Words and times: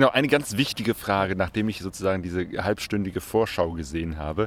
Genau, 0.00 0.12
eine 0.12 0.28
ganz 0.28 0.56
wichtige 0.56 0.94
Frage, 0.94 1.36
nachdem 1.36 1.68
ich 1.68 1.80
sozusagen 1.80 2.22
diese 2.22 2.46
halbstündige 2.64 3.20
Vorschau 3.20 3.72
gesehen 3.72 4.16
habe. 4.16 4.44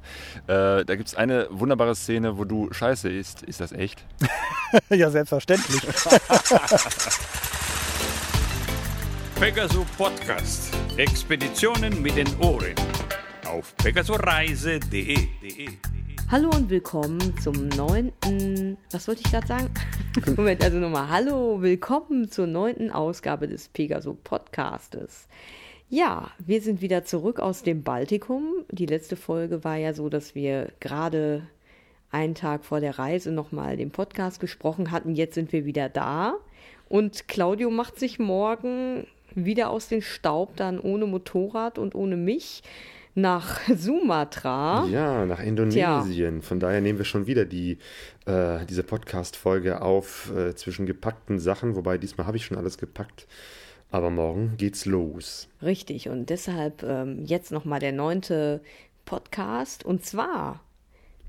Äh, 0.48 0.84
da 0.84 0.96
gibt 0.96 1.10
es 1.10 1.14
eine 1.14 1.46
wunderbare 1.52 1.94
Szene, 1.94 2.40
wo 2.40 2.44
du 2.44 2.74
Scheiße 2.74 3.08
isst. 3.08 3.44
Ist 3.44 3.60
das 3.60 3.72
echt? 3.72 4.04
ja, 4.90 5.12
selbstverständlich. 5.12 5.80
Pegasus 9.40 9.86
Podcast. 9.96 10.74
Expeditionen 10.98 12.02
mit 12.02 12.18
den 12.18 12.36
Ohren. 12.40 12.74
Auf 13.46 13.78
pegasoreise.de. 13.78 15.18
Hallo 16.34 16.50
und 16.50 16.72
willkommen 16.72 17.38
zum 17.44 17.68
neunten. 17.68 18.76
Was 18.90 19.08
wollte 19.08 19.22
ich 19.24 19.32
gerade 19.32 19.46
sagen? 19.46 19.70
Moment, 20.36 20.64
also 20.64 20.80
nochmal. 20.80 21.08
Hallo, 21.08 21.62
willkommen 21.62 22.28
zur 22.32 22.48
neunten 22.48 22.90
Ausgabe 22.90 23.48
des 23.48 23.70
Pegaso 23.70 24.16
Podcastes. 24.16 25.28
Ja, 25.90 26.32
wir 26.40 26.60
sind 26.62 26.82
wieder 26.82 27.04
zurück 27.04 27.40
aus 27.40 27.62
dem 27.62 27.84
Baltikum. 27.84 28.66
Die 28.72 28.88
letzte 28.88 29.16
Folge 29.16 29.64
war 29.64 29.76
ja 29.76 29.94
so, 29.94 30.10
dass 30.10 30.34
wir 30.34 30.72
gerade 30.80 31.44
einen 32.10 32.34
Tag 32.34 32.66
vor 32.66 32.80
der 32.80 32.98
Reise 32.98 33.32
nochmal 33.32 33.78
den 33.78 33.92
Podcast 33.92 34.40
gesprochen 34.40 34.90
hatten. 34.90 35.14
Jetzt 35.14 35.36
sind 35.36 35.54
wir 35.54 35.66
wieder 35.66 35.88
da. 35.88 36.34
Und 36.90 37.28
Claudio 37.28 37.70
macht 37.70 38.00
sich 38.00 38.18
morgen 38.18 39.06
wieder 39.36 39.70
aus 39.70 39.88
dem 39.88 40.02
Staub, 40.02 40.56
dann 40.56 40.80
ohne 40.80 41.06
Motorrad 41.06 41.78
und 41.78 41.94
ohne 41.94 42.18
mich 42.18 42.64
nach 43.16 43.62
Sumatra. 43.76 44.86
Ja, 44.86 45.26
nach 45.26 45.40
Indonesien. 45.40 46.40
Tja. 46.40 46.48
Von 46.48 46.60
daher 46.60 46.82
nehmen 46.82 46.98
wir 46.98 47.06
schon 47.06 47.28
wieder 47.28 47.46
die, 47.46 47.78
äh, 48.26 48.66
diese 48.66 48.84
Podcast-Folge 48.84 49.82
auf 49.82 50.32
äh, 50.36 50.56
zwischen 50.56 50.86
gepackten 50.86 51.40
Sachen, 51.40 51.76
wobei 51.76 51.98
diesmal 51.98 52.28
habe 52.28 52.38
ich 52.38 52.46
schon 52.46 52.58
alles 52.58 52.78
gepackt. 52.78 53.28
Aber 53.92 54.10
morgen 54.10 54.58
geht's 54.58 54.86
los. 54.86 55.48
Richtig, 55.62 56.10
und 56.10 56.32
deshalb 56.32 56.82
ähm, 56.82 57.24
jetzt 57.26 57.52
nochmal 57.52 57.80
der 57.80 57.92
neunte 57.92 58.62
Podcast. 59.06 59.86
Und 59.86 60.04
zwar. 60.04 60.62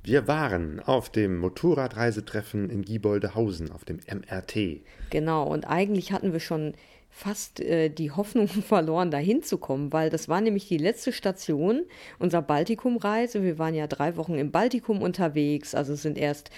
Wir 0.02 0.26
waren 0.28 0.80
auf 0.80 1.10
dem 1.10 1.38
Motorradreisetreffen 1.38 2.70
in 2.70 2.82
Gieboldehausen, 2.82 3.70
auf 3.70 3.84
dem 3.84 4.00
MRT. 4.06 4.82
Genau, 5.10 5.44
und 5.46 5.66
eigentlich 5.66 6.12
hatten 6.12 6.32
wir 6.32 6.40
schon 6.40 6.74
fast 7.16 7.60
äh, 7.60 7.90
die 7.90 8.10
Hoffnung 8.10 8.48
verloren, 8.48 9.12
da 9.12 9.18
hinzukommen, 9.18 9.92
weil 9.92 10.10
das 10.10 10.28
war 10.28 10.40
nämlich 10.40 10.66
die 10.66 10.78
letzte 10.78 11.12
Station 11.12 11.82
unserer 12.18 12.42
Baltikumreise. 12.42 13.42
Wir 13.42 13.58
waren 13.58 13.74
ja 13.74 13.86
drei 13.86 14.16
Wochen 14.16 14.34
im 14.34 14.50
Baltikum 14.50 15.00
unterwegs, 15.00 15.74
also 15.76 15.94
sind 15.94 16.18
erst 16.18 16.50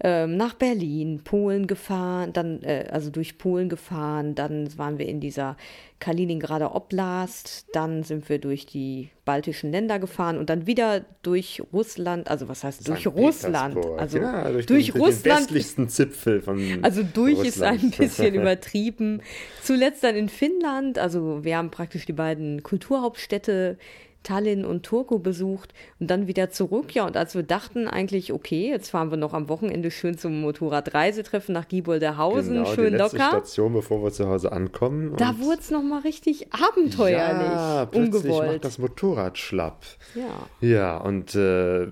ähm, 0.00 0.36
nach 0.36 0.54
Berlin, 0.54 1.22
Polen 1.24 1.66
gefahren, 1.66 2.32
dann 2.32 2.62
äh, 2.62 2.86
also 2.90 3.10
durch 3.10 3.36
Polen 3.36 3.68
gefahren, 3.68 4.34
dann 4.34 4.76
waren 4.78 4.98
wir 4.98 5.06
in 5.06 5.20
dieser 5.20 5.56
Kaliningrader 5.98 6.76
Oblast, 6.76 7.66
dann 7.72 8.04
sind 8.04 8.28
wir 8.28 8.38
durch 8.38 8.66
die 8.66 9.10
baltischen 9.24 9.72
Länder 9.72 9.98
gefahren 9.98 10.38
und 10.38 10.48
dann 10.50 10.68
wieder 10.68 11.04
durch 11.22 11.60
Russland, 11.72 12.30
also 12.30 12.48
was 12.48 12.62
heißt 12.62 12.86
durch 12.86 13.08
Russland? 13.08 13.76
Also 13.96 14.18
ja, 14.18 14.48
durch, 14.48 14.66
durch 14.66 14.92
den, 14.92 15.00
Russland. 15.00 15.24
Den 15.24 15.42
westlichsten 15.42 15.88
Zipfel 15.88 16.40
von 16.42 16.60
Also 16.82 17.02
durch 17.02 17.38
Russland. 17.38 17.82
ist 17.82 17.84
ein 17.84 17.90
bisschen 17.90 18.34
übertrieben. 18.40 19.22
Zuletzt 19.62 20.04
dann 20.04 20.14
in 20.14 20.28
Finnland, 20.28 20.98
also 20.98 21.42
wir 21.42 21.56
haben 21.56 21.72
praktisch 21.72 22.06
die 22.06 22.12
beiden 22.12 22.62
Kulturhauptstädte 22.62 23.78
Tallinn 24.22 24.64
und 24.64 24.84
Turku 24.84 25.18
besucht 25.18 25.72
und 26.00 26.10
dann 26.10 26.26
wieder 26.26 26.50
zurück. 26.50 26.94
Ja, 26.94 27.06
und 27.06 27.16
als 27.16 27.34
wir 27.34 27.42
dachten 27.42 27.88
eigentlich, 27.88 28.32
okay, 28.32 28.68
jetzt 28.68 28.90
fahren 28.90 29.10
wir 29.10 29.16
noch 29.16 29.32
am 29.32 29.48
Wochenende 29.48 29.90
schön 29.90 30.18
zum 30.18 30.40
Motorradreisetreffen 30.40 31.52
nach 31.52 31.68
Gieboldehausen, 31.68 32.54
genau, 32.54 32.66
schön 32.66 32.92
die 32.92 32.98
letzte 32.98 33.16
locker. 33.16 33.30
Station, 33.30 33.72
bevor 33.72 34.02
wir 34.02 34.10
zu 34.10 34.28
Hause 34.28 34.52
ankommen. 34.52 35.16
Da 35.16 35.38
wurde 35.38 35.60
es 35.60 35.70
nochmal 35.70 36.00
richtig 36.02 36.52
abenteuerlich. 36.52 37.52
Ja, 37.52 37.86
plötzlich 37.86 38.14
ungewollt. 38.24 38.52
macht 38.52 38.64
das 38.64 38.78
Motorrad 38.78 39.38
schlapp. 39.38 39.84
Ja. 40.14 40.68
Ja, 40.68 40.96
und 40.98 41.34
äh, 41.34 41.88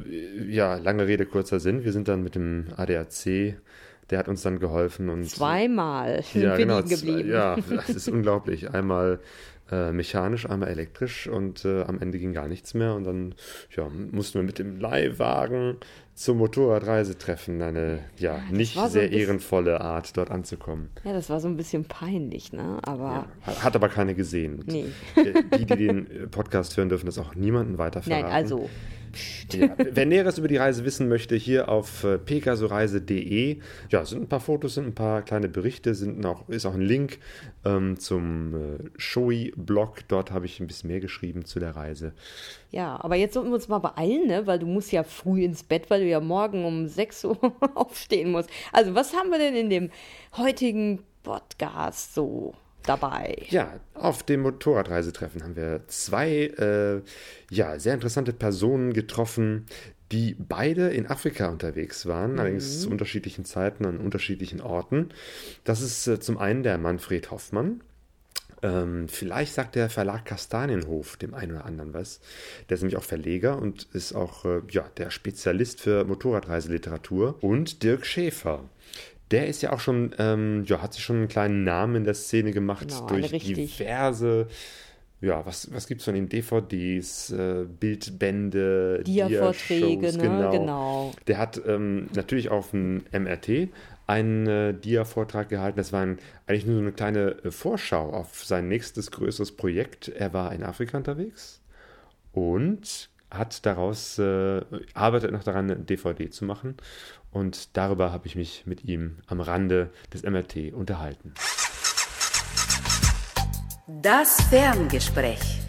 ja, 0.50 0.76
lange 0.76 1.06
Rede, 1.06 1.26
kurzer 1.26 1.60
Sinn. 1.60 1.84
Wir 1.84 1.92
sind 1.92 2.08
dann 2.08 2.22
mit 2.22 2.34
dem 2.34 2.66
ADAC 2.76 3.56
der 4.10 4.18
hat 4.18 4.28
uns 4.28 4.42
dann 4.42 4.60
geholfen 4.60 5.08
und 5.08 5.28
zweimal 5.28 6.22
sind 6.22 6.42
ja, 6.42 6.50
wir 6.50 6.58
genau, 6.58 6.82
geblieben. 6.82 7.28
Ja, 7.28 7.56
das 7.68 7.88
ist 7.88 8.08
unglaublich. 8.08 8.72
Einmal 8.72 9.18
äh, 9.70 9.92
mechanisch, 9.92 10.48
einmal 10.48 10.68
elektrisch 10.68 11.26
und 11.26 11.64
äh, 11.64 11.82
am 11.82 12.00
Ende 12.00 12.18
ging 12.18 12.32
gar 12.32 12.48
nichts 12.48 12.74
mehr 12.74 12.94
und 12.94 13.04
dann 13.04 13.34
ja, 13.76 13.88
mussten 13.88 14.38
wir 14.38 14.44
mit 14.44 14.58
dem 14.58 14.78
Leihwagen 14.78 15.76
zum 16.14 16.38
Motorradreisetreffen 16.38 17.60
eine 17.60 18.00
ja 18.16 18.40
nicht 18.50 18.74
so 18.74 18.86
sehr 18.86 19.12
ehrenvolle 19.12 19.80
Art 19.80 20.16
dort 20.16 20.30
anzukommen. 20.30 20.90
Ja, 21.04 21.12
das 21.12 21.28
war 21.28 21.40
so 21.40 21.48
ein 21.48 21.56
bisschen 21.56 21.84
peinlich, 21.84 22.52
ne? 22.52 22.78
Aber 22.82 23.26
ja, 23.46 23.64
hat 23.64 23.76
aber 23.76 23.88
keine 23.88 24.14
gesehen. 24.14 24.64
Nee. 24.66 24.86
Die, 25.16 25.66
die 25.66 25.76
den 25.76 26.10
äh, 26.10 26.26
Podcast 26.26 26.76
hören, 26.76 26.88
dürfen 26.88 27.06
das 27.06 27.18
auch 27.18 27.34
niemandem 27.34 27.76
weiterverraten. 27.76 28.28
Nein, 28.28 28.32
also 28.32 28.70
ja, 29.52 29.68
wer 29.76 30.06
Näheres 30.06 30.38
über 30.38 30.48
die 30.48 30.56
Reise 30.56 30.84
wissen 30.84 31.08
möchte, 31.08 31.36
hier 31.36 31.68
auf 31.68 32.04
äh, 32.04 32.18
pekasoreise.de. 32.18 33.58
Ja, 33.90 34.04
sind 34.04 34.22
ein 34.22 34.28
paar 34.28 34.40
Fotos, 34.40 34.74
sind 34.74 34.86
ein 34.86 34.94
paar 34.94 35.22
kleine 35.22 35.48
Berichte, 35.48 35.94
sind 35.94 36.24
auch, 36.24 36.48
ist 36.48 36.66
auch 36.66 36.74
ein 36.74 36.80
Link 36.80 37.18
ähm, 37.64 37.98
zum 37.98 38.54
äh, 38.54 38.78
Shoei-Blog. 38.96 40.08
Dort 40.08 40.30
habe 40.30 40.46
ich 40.46 40.60
ein 40.60 40.66
bisschen 40.66 40.90
mehr 40.90 41.00
geschrieben 41.00 41.44
zu 41.44 41.60
der 41.60 41.76
Reise. 41.76 42.12
Ja, 42.70 42.98
aber 43.02 43.16
jetzt 43.16 43.34
sollten 43.34 43.50
wir 43.50 43.54
uns 43.54 43.68
mal 43.68 43.78
beeilen, 43.78 44.26
ne? 44.26 44.46
weil 44.46 44.58
du 44.58 44.66
musst 44.66 44.92
ja 44.92 45.02
früh 45.02 45.44
ins 45.44 45.62
Bett, 45.62 45.88
weil 45.88 46.00
du 46.00 46.06
ja 46.06 46.20
morgen 46.20 46.64
um 46.64 46.88
6 46.88 47.24
Uhr 47.24 47.38
aufstehen 47.74 48.30
musst. 48.32 48.50
Also 48.72 48.94
was 48.94 49.14
haben 49.14 49.30
wir 49.30 49.38
denn 49.38 49.54
in 49.54 49.70
dem 49.70 49.90
heutigen 50.36 51.02
Podcast 51.22 52.14
so? 52.14 52.54
Dabei. 52.86 53.36
Ja, 53.48 53.80
auf 53.94 54.22
dem 54.22 54.40
Motorradreisetreffen 54.40 55.42
haben 55.42 55.56
wir 55.56 55.82
zwei 55.88 56.46
äh, 56.58 57.02
ja, 57.50 57.78
sehr 57.78 57.94
interessante 57.94 58.32
Personen 58.32 58.92
getroffen, 58.92 59.66
die 60.12 60.36
beide 60.38 60.88
in 60.88 61.06
Afrika 61.06 61.48
unterwegs 61.48 62.06
waren, 62.06 62.34
mhm. 62.34 62.38
allerdings 62.38 62.82
zu 62.82 62.90
unterschiedlichen 62.90 63.44
Zeiten 63.44 63.84
an 63.86 63.98
unterschiedlichen 63.98 64.60
Orten. 64.60 65.10
Das 65.64 65.80
ist 65.80 66.06
äh, 66.06 66.20
zum 66.20 66.38
einen 66.38 66.62
der 66.62 66.78
Manfred 66.78 67.30
Hoffmann. 67.30 67.80
Ähm, 68.62 69.08
vielleicht 69.08 69.52
sagt 69.52 69.74
der 69.74 69.90
Verlag 69.90 70.24
Kastanienhof 70.24 71.16
dem 71.16 71.34
einen 71.34 71.52
oder 71.52 71.66
anderen 71.66 71.92
was. 71.92 72.20
Der 72.68 72.76
ist 72.76 72.82
nämlich 72.82 72.96
auch 72.96 73.04
Verleger 73.04 73.58
und 73.60 73.88
ist 73.92 74.14
auch 74.14 74.44
äh, 74.44 74.62
ja, 74.70 74.88
der 74.96 75.10
Spezialist 75.10 75.80
für 75.80 76.04
Motorradreiseliteratur. 76.04 77.36
Und 77.42 77.82
Dirk 77.82 78.06
Schäfer. 78.06 78.64
Der 79.30 79.48
ist 79.48 79.62
ja 79.62 79.72
auch 79.72 79.80
schon, 79.80 80.14
ähm, 80.18 80.64
ja, 80.66 80.80
hat 80.80 80.94
sich 80.94 81.02
schon 81.02 81.16
einen 81.16 81.28
kleinen 81.28 81.64
Namen 81.64 81.96
in 81.96 82.04
der 82.04 82.14
Szene 82.14 82.52
gemacht 82.52 82.88
genau, 82.88 83.06
durch 83.06 83.30
diverse, 83.30 84.46
ja, 85.20 85.44
was, 85.46 85.72
was 85.72 85.86
gibt 85.86 86.00
es 86.00 86.04
von 86.04 86.14
ihm? 86.14 86.28
DVDs, 86.28 87.30
äh, 87.30 87.64
Bildbände, 87.64 89.02
Dia-Vorträge, 89.04 90.12
Dia 90.12 90.12
ne? 90.12 90.18
genau. 90.18 90.50
genau. 90.50 91.12
Der 91.26 91.38
hat 91.38 91.60
ähm, 91.66 92.08
natürlich 92.14 92.50
auf 92.50 92.70
dem 92.70 93.04
MRT 93.12 93.70
einen 94.06 94.46
äh, 94.46 94.74
Dia-Vortrag 94.74 95.48
gehalten. 95.48 95.78
Das 95.78 95.92
war 95.92 96.02
ein, 96.02 96.18
eigentlich 96.46 96.66
nur 96.66 96.76
so 96.76 96.82
eine 96.82 96.92
kleine 96.92 97.36
äh, 97.44 97.50
Vorschau 97.50 98.10
auf 98.10 98.44
sein 98.44 98.68
nächstes 98.68 99.10
größeres 99.10 99.52
Projekt. 99.52 100.08
Er 100.08 100.32
war 100.32 100.52
in 100.52 100.62
Afrika 100.62 100.98
unterwegs 100.98 101.60
und 102.32 103.08
hat 103.30 103.66
daraus, 103.66 104.18
äh, 104.18 104.62
arbeitet 104.94 105.32
noch 105.32 105.44
daran, 105.44 105.70
eine 105.70 105.80
DVD 105.80 106.30
zu 106.30 106.44
machen. 106.44 106.76
Und 107.30 107.76
darüber 107.76 108.12
habe 108.12 108.26
ich 108.26 108.36
mich 108.36 108.64
mit 108.66 108.84
ihm 108.84 109.18
am 109.26 109.40
Rande 109.40 109.90
des 110.12 110.22
MRT 110.22 110.72
unterhalten. 110.72 111.34
Das 114.02 114.40
Ferngespräch. 114.48 115.60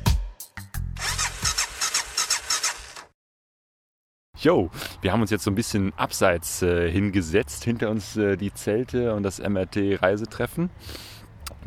Jo, 4.39 4.69
wir 5.01 5.11
haben 5.11 5.21
uns 5.21 5.31
jetzt 5.31 5.43
so 5.43 5.51
ein 5.51 5.55
bisschen 5.55 5.93
abseits 5.97 6.61
äh, 6.61 6.91
hingesetzt, 6.91 7.63
hinter 7.63 7.89
uns 7.89 8.15
äh, 8.17 8.37
die 8.37 8.53
Zelte 8.53 9.15
und 9.15 9.23
das 9.23 9.39
MRT-Reisetreffen. 9.39 10.69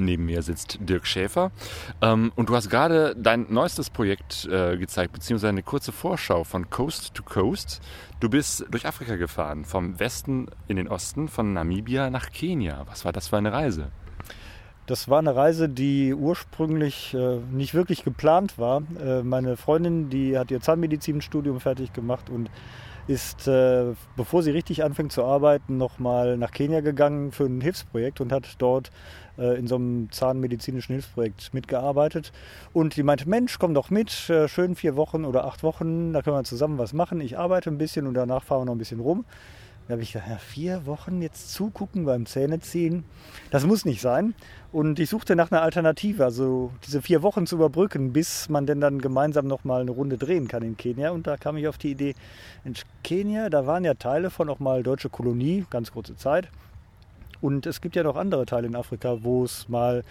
Neben 0.00 0.24
mir 0.24 0.42
sitzt 0.42 0.78
Dirk 0.80 1.06
Schäfer. 1.06 1.52
Ähm, 2.00 2.32
und 2.34 2.48
du 2.48 2.56
hast 2.56 2.70
gerade 2.70 3.14
dein 3.16 3.46
neuestes 3.50 3.90
Projekt 3.90 4.48
äh, 4.50 4.76
gezeigt, 4.76 5.12
beziehungsweise 5.12 5.50
eine 5.50 5.62
kurze 5.62 5.92
Vorschau 5.92 6.44
von 6.44 6.70
Coast 6.70 7.14
to 7.14 7.22
Coast. 7.22 7.80
Du 8.18 8.28
bist 8.28 8.64
durch 8.70 8.86
Afrika 8.86 9.16
gefahren, 9.16 9.64
vom 9.64 10.00
Westen 10.00 10.48
in 10.68 10.76
den 10.76 10.88
Osten, 10.88 11.28
von 11.28 11.52
Namibia 11.52 12.10
nach 12.10 12.30
Kenia. 12.30 12.84
Was 12.88 13.04
war 13.04 13.12
das 13.12 13.28
für 13.28 13.36
eine 13.36 13.52
Reise? 13.52 13.92
Das 14.86 15.08
war 15.08 15.20
eine 15.20 15.36
Reise, 15.36 15.68
die 15.68 16.14
ursprünglich 16.14 17.14
äh, 17.14 17.36
nicht 17.52 17.74
wirklich 17.74 18.02
geplant 18.02 18.58
war. 18.58 18.82
Äh, 19.00 19.22
meine 19.22 19.56
Freundin, 19.56 20.10
die 20.10 20.36
hat 20.36 20.50
ihr 20.50 20.60
Zahnmedizinstudium 20.60 21.60
fertig 21.60 21.92
gemacht 21.92 22.28
und 22.28 22.50
ist, 23.06 23.48
äh, 23.48 23.94
bevor 24.16 24.42
sie 24.42 24.50
richtig 24.50 24.84
anfängt 24.84 25.12
zu 25.12 25.24
arbeiten, 25.24 25.78
nochmal 25.78 26.36
nach 26.36 26.52
Kenia 26.52 26.80
gegangen 26.80 27.32
für 27.32 27.44
ein 27.44 27.60
Hilfsprojekt 27.60 28.20
und 28.20 28.32
hat 28.32 28.56
dort 28.58 28.90
äh, 29.40 29.58
in 29.58 29.66
so 29.66 29.76
einem 29.76 30.12
zahnmedizinischen 30.12 30.92
Hilfsprojekt 30.92 31.52
mitgearbeitet. 31.54 32.32
Und 32.72 32.96
die 32.96 33.02
meinte, 33.02 33.28
Mensch, 33.28 33.58
komm 33.58 33.74
doch 33.74 33.90
mit, 33.90 34.30
äh, 34.30 34.46
schön 34.46 34.76
vier 34.76 34.94
Wochen 34.96 35.24
oder 35.24 35.46
acht 35.46 35.62
Wochen, 35.62 36.12
da 36.12 36.22
können 36.22 36.36
wir 36.36 36.44
zusammen 36.44 36.78
was 36.78 36.92
machen. 36.92 37.20
Ich 37.20 37.38
arbeite 37.38 37.70
ein 37.70 37.78
bisschen 37.78 38.06
und 38.06 38.14
danach 38.14 38.44
fahren 38.44 38.62
wir 38.62 38.66
noch 38.66 38.74
ein 38.74 38.78
bisschen 38.78 39.00
rum. 39.00 39.24
Da 39.90 39.94
habe 39.94 40.02
ich 40.04 40.12
gedacht, 40.12 40.28
ja, 40.30 40.38
vier 40.38 40.86
Wochen 40.86 41.20
jetzt 41.20 41.52
zugucken 41.52 42.04
beim 42.04 42.24
Zähneziehen, 42.24 43.02
das 43.50 43.66
muss 43.66 43.84
nicht 43.84 44.00
sein. 44.00 44.34
Und 44.70 45.00
ich 45.00 45.10
suchte 45.10 45.34
nach 45.34 45.50
einer 45.50 45.62
Alternative, 45.62 46.24
also 46.24 46.70
diese 46.86 47.02
vier 47.02 47.22
Wochen 47.22 47.44
zu 47.44 47.56
überbrücken, 47.56 48.12
bis 48.12 48.48
man 48.48 48.66
denn 48.66 48.80
dann 48.80 49.00
gemeinsam 49.00 49.48
nochmal 49.48 49.80
eine 49.80 49.90
Runde 49.90 50.16
drehen 50.16 50.46
kann 50.46 50.62
in 50.62 50.76
Kenia. 50.76 51.10
Und 51.10 51.26
da 51.26 51.36
kam 51.36 51.56
ich 51.56 51.66
auf 51.66 51.76
die 51.76 51.90
Idee, 51.90 52.14
in 52.64 52.74
Kenia, 53.02 53.50
da 53.50 53.66
waren 53.66 53.84
ja 53.84 53.94
Teile 53.94 54.30
von 54.30 54.48
auch 54.48 54.60
mal 54.60 54.84
deutsche 54.84 55.08
Kolonie, 55.08 55.66
ganz 55.70 55.90
kurze 55.90 56.14
Zeit. 56.14 56.48
Und 57.40 57.66
es 57.66 57.80
gibt 57.80 57.96
ja 57.96 58.02
noch 58.02 58.16
andere 58.16 58.46
Teile 58.46 58.66
in 58.66 58.76
Afrika, 58.76 59.18
wo 59.22 59.44
es 59.44 59.68
mal 59.68 60.02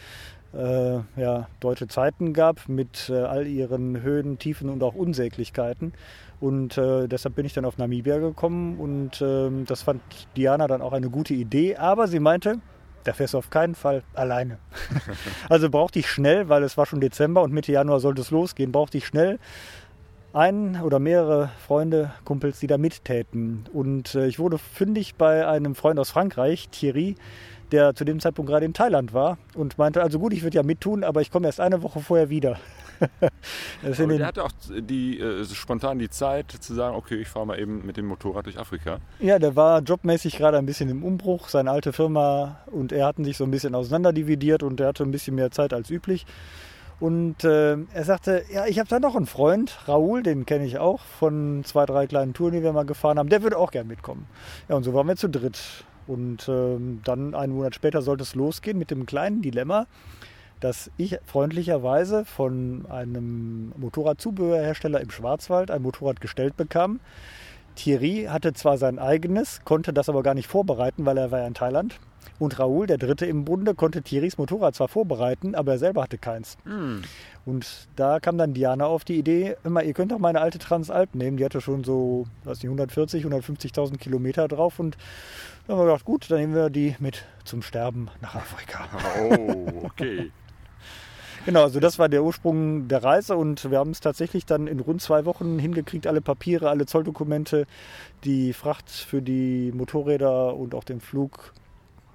äh, 0.53 0.99
ja, 1.15 1.47
deutsche 1.59 1.87
Zeiten 1.87 2.33
gab 2.33 2.67
mit 2.67 3.09
äh, 3.09 3.21
all 3.21 3.47
ihren 3.47 4.01
Höhen, 4.01 4.39
Tiefen 4.39 4.69
und 4.69 4.81
auch 4.83 4.95
Unsäglichkeiten. 4.95 5.93
Und 6.39 6.77
äh, 6.77 7.07
deshalb 7.07 7.35
bin 7.35 7.45
ich 7.45 7.53
dann 7.53 7.65
auf 7.65 7.77
Namibia 7.77 8.17
gekommen 8.17 8.79
und 8.79 9.21
ähm, 9.21 9.65
das 9.65 9.83
fand 9.83 10.01
Diana 10.37 10.67
dann 10.67 10.81
auch 10.81 10.93
eine 10.93 11.09
gute 11.09 11.33
Idee. 11.33 11.75
Aber 11.75 12.07
sie 12.07 12.19
meinte, 12.19 12.59
da 13.03 13.13
fährst 13.13 13.33
du 13.33 13.37
auf 13.37 13.49
keinen 13.49 13.75
Fall 13.75 14.03
alleine. 14.13 14.57
also 15.49 15.69
brauchte 15.69 15.99
ich 15.99 16.09
schnell, 16.09 16.49
weil 16.49 16.63
es 16.63 16.77
war 16.77 16.85
schon 16.85 17.01
Dezember 17.01 17.41
und 17.41 17.53
Mitte 17.53 17.71
Januar 17.71 17.99
sollte 17.99 18.21
es 18.21 18.31
losgehen, 18.31 18.71
brauchte 18.71 18.97
ich 18.97 19.05
schnell 19.05 19.39
einen 20.33 20.81
oder 20.81 20.99
mehrere 20.99 21.49
Freunde, 21.65 22.11
Kumpels, 22.23 22.59
die 22.59 22.67
da 22.67 22.77
mittäten. 22.77 23.65
Und 23.73 24.15
äh, 24.15 24.27
ich 24.27 24.39
wurde 24.39 24.57
fündig 24.57 25.15
bei 25.15 25.47
einem 25.47 25.75
Freund 25.75 25.99
aus 25.99 26.11
Frankreich, 26.11 26.69
Thierry, 26.69 27.15
der 27.71 27.95
zu 27.95 28.05
dem 28.05 28.19
Zeitpunkt 28.19 28.49
gerade 28.49 28.65
in 28.65 28.73
Thailand 28.73 29.13
war 29.13 29.37
und 29.55 29.77
meinte, 29.77 30.01
also 30.01 30.19
gut, 30.19 30.33
ich 30.33 30.43
würde 30.43 30.57
ja 30.57 30.63
mittun, 30.63 31.03
aber 31.03 31.21
ich 31.21 31.31
komme 31.31 31.47
erst 31.47 31.59
eine 31.59 31.81
Woche 31.81 31.99
vorher 31.99 32.29
wieder. 32.29 32.59
aber 33.81 34.07
der 34.17 34.27
hatte 34.27 34.43
auch 34.43 34.51
die, 34.69 35.19
äh, 35.19 35.45
spontan 35.45 35.99
die 35.99 36.09
Zeit 36.09 36.51
zu 36.51 36.73
sagen, 36.73 36.95
okay, 36.95 37.15
ich 37.15 37.27
fahre 37.27 37.45
mal 37.45 37.59
eben 37.59 37.85
mit 37.85 37.97
dem 37.97 38.05
Motorrad 38.05 38.45
durch 38.45 38.59
Afrika. 38.59 38.99
Ja, 39.19 39.39
der 39.39 39.55
war 39.55 39.81
jobmäßig 39.81 40.37
gerade 40.37 40.57
ein 40.57 40.65
bisschen 40.65 40.89
im 40.89 41.03
Umbruch. 41.03 41.49
Seine 41.49 41.71
alte 41.71 41.93
Firma 41.93 42.59
und 42.65 42.91
er 42.91 43.05
hatten 43.05 43.23
sich 43.23 43.37
so 43.37 43.45
ein 43.45 43.51
bisschen 43.51 43.73
auseinanderdividiert 43.73 44.63
und 44.63 44.79
er 44.81 44.87
hatte 44.87 45.03
ein 45.03 45.11
bisschen 45.11 45.35
mehr 45.35 45.51
Zeit 45.51 45.73
als 45.73 45.89
üblich. 45.89 46.25
Und 46.99 47.45
äh, 47.45 47.77
er 47.93 48.03
sagte, 48.03 48.43
ja, 48.51 48.65
ich 48.65 48.77
habe 48.77 48.89
da 48.89 48.99
noch 48.99 49.15
einen 49.15 49.25
Freund, 49.25 49.77
Raoul, 49.87 50.21
den 50.21 50.45
kenne 50.45 50.65
ich 50.65 50.79
auch 50.79 50.99
von 50.99 51.63
zwei, 51.63 51.85
drei 51.85 52.07
kleinen 52.07 52.33
Touren, 52.33 52.53
die 52.53 52.63
wir 52.63 52.73
mal 52.73 52.85
gefahren 52.85 53.17
haben. 53.17 53.29
Der 53.29 53.41
würde 53.41 53.57
auch 53.57 53.71
gern 53.71 53.87
mitkommen. 53.87 54.27
Ja, 54.67 54.75
und 54.75 54.83
so 54.83 54.93
waren 54.93 55.07
wir 55.07 55.15
zu 55.15 55.29
dritt. 55.29 55.85
Und 56.07 56.49
ähm, 56.49 57.01
dann 57.05 57.35
einen 57.35 57.53
Monat 57.53 57.75
später 57.75 58.01
sollte 58.01 58.23
es 58.23 58.35
losgehen 58.35 58.77
mit 58.77 58.91
dem 58.91 59.05
kleinen 59.05 59.41
Dilemma, 59.41 59.85
dass 60.59 60.91
ich 60.97 61.17
freundlicherweise 61.25 62.25
von 62.25 62.85
einem 62.89 63.71
Motorradzubehörhersteller 63.77 64.99
im 64.99 65.11
Schwarzwald 65.11 65.71
ein 65.71 65.81
Motorrad 65.81 66.19
gestellt 66.19 66.57
bekam. 66.57 66.99
Thierry 67.75 68.27
hatte 68.29 68.53
zwar 68.53 68.77
sein 68.77 68.99
eigenes, 68.99 69.61
konnte 69.63 69.93
das 69.93 70.09
aber 70.09 70.21
gar 70.21 70.33
nicht 70.33 70.47
vorbereiten, 70.47 71.05
weil 71.05 71.17
er 71.17 71.31
war 71.31 71.39
ja 71.39 71.47
in 71.47 71.53
Thailand. 71.53 71.99
Und 72.39 72.57
Raoul, 72.57 72.87
der 72.87 72.97
Dritte 72.97 73.25
im 73.25 73.45
Bunde, 73.45 73.75
konnte 73.75 74.01
Thierrys 74.01 74.37
Motorrad 74.37 74.75
zwar 74.75 74.87
vorbereiten, 74.87 75.55
aber 75.55 75.73
er 75.73 75.79
selber 75.79 76.03
hatte 76.03 76.17
keins. 76.17 76.57
Mm. 76.65 77.01
Und 77.45 77.87
da 77.95 78.19
kam 78.19 78.37
dann 78.37 78.53
Diana 78.53 78.85
auf 78.85 79.03
die 79.03 79.17
Idee, 79.17 79.55
immer, 79.63 79.83
ihr 79.83 79.93
könnt 79.93 80.11
doch 80.11 80.19
meine 80.19 80.39
alte 80.41 80.59
Transalp 80.59 81.15
nehmen. 81.15 81.37
Die 81.37 81.45
hatte 81.45 81.61
schon 81.61 81.83
so, 81.83 82.25
was 82.43 82.59
nicht, 82.59 82.67
140, 82.67 83.25
150.000 83.25 83.97
Kilometer 83.97 84.47
drauf. 84.47 84.79
Und 84.79 84.97
dann 85.67 85.75
haben 85.75 85.85
wir 85.85 85.91
gedacht, 85.91 86.05
gut, 86.05 86.29
dann 86.29 86.39
nehmen 86.39 86.55
wir 86.55 86.69
die 86.69 86.95
mit 86.99 87.25
zum 87.43 87.61
Sterben 87.61 88.09
nach 88.21 88.35
Afrika. 88.35 88.87
Oh, 89.19 89.85
okay. 89.85 90.31
Genau, 91.45 91.63
also 91.63 91.79
das 91.79 91.97
war 91.97 92.09
der 92.09 92.23
Ursprung 92.23 92.87
der 92.89 93.03
Reise 93.03 93.35
und 93.35 93.71
wir 93.71 93.79
haben 93.79 93.91
es 93.91 94.01
tatsächlich 94.01 94.45
dann 94.45 94.67
in 94.67 94.79
rund 94.79 95.01
zwei 95.01 95.25
Wochen 95.25 95.57
hingekriegt, 95.57 96.05
alle 96.05 96.21
Papiere, 96.21 96.69
alle 96.69 96.85
Zolldokumente, 96.85 97.65
die 98.23 98.53
Fracht 98.53 98.89
für 98.89 99.21
die 99.21 99.71
Motorräder 99.73 100.55
und 100.55 100.75
auch 100.75 100.83
den 100.83 100.99
Flug 100.99 101.53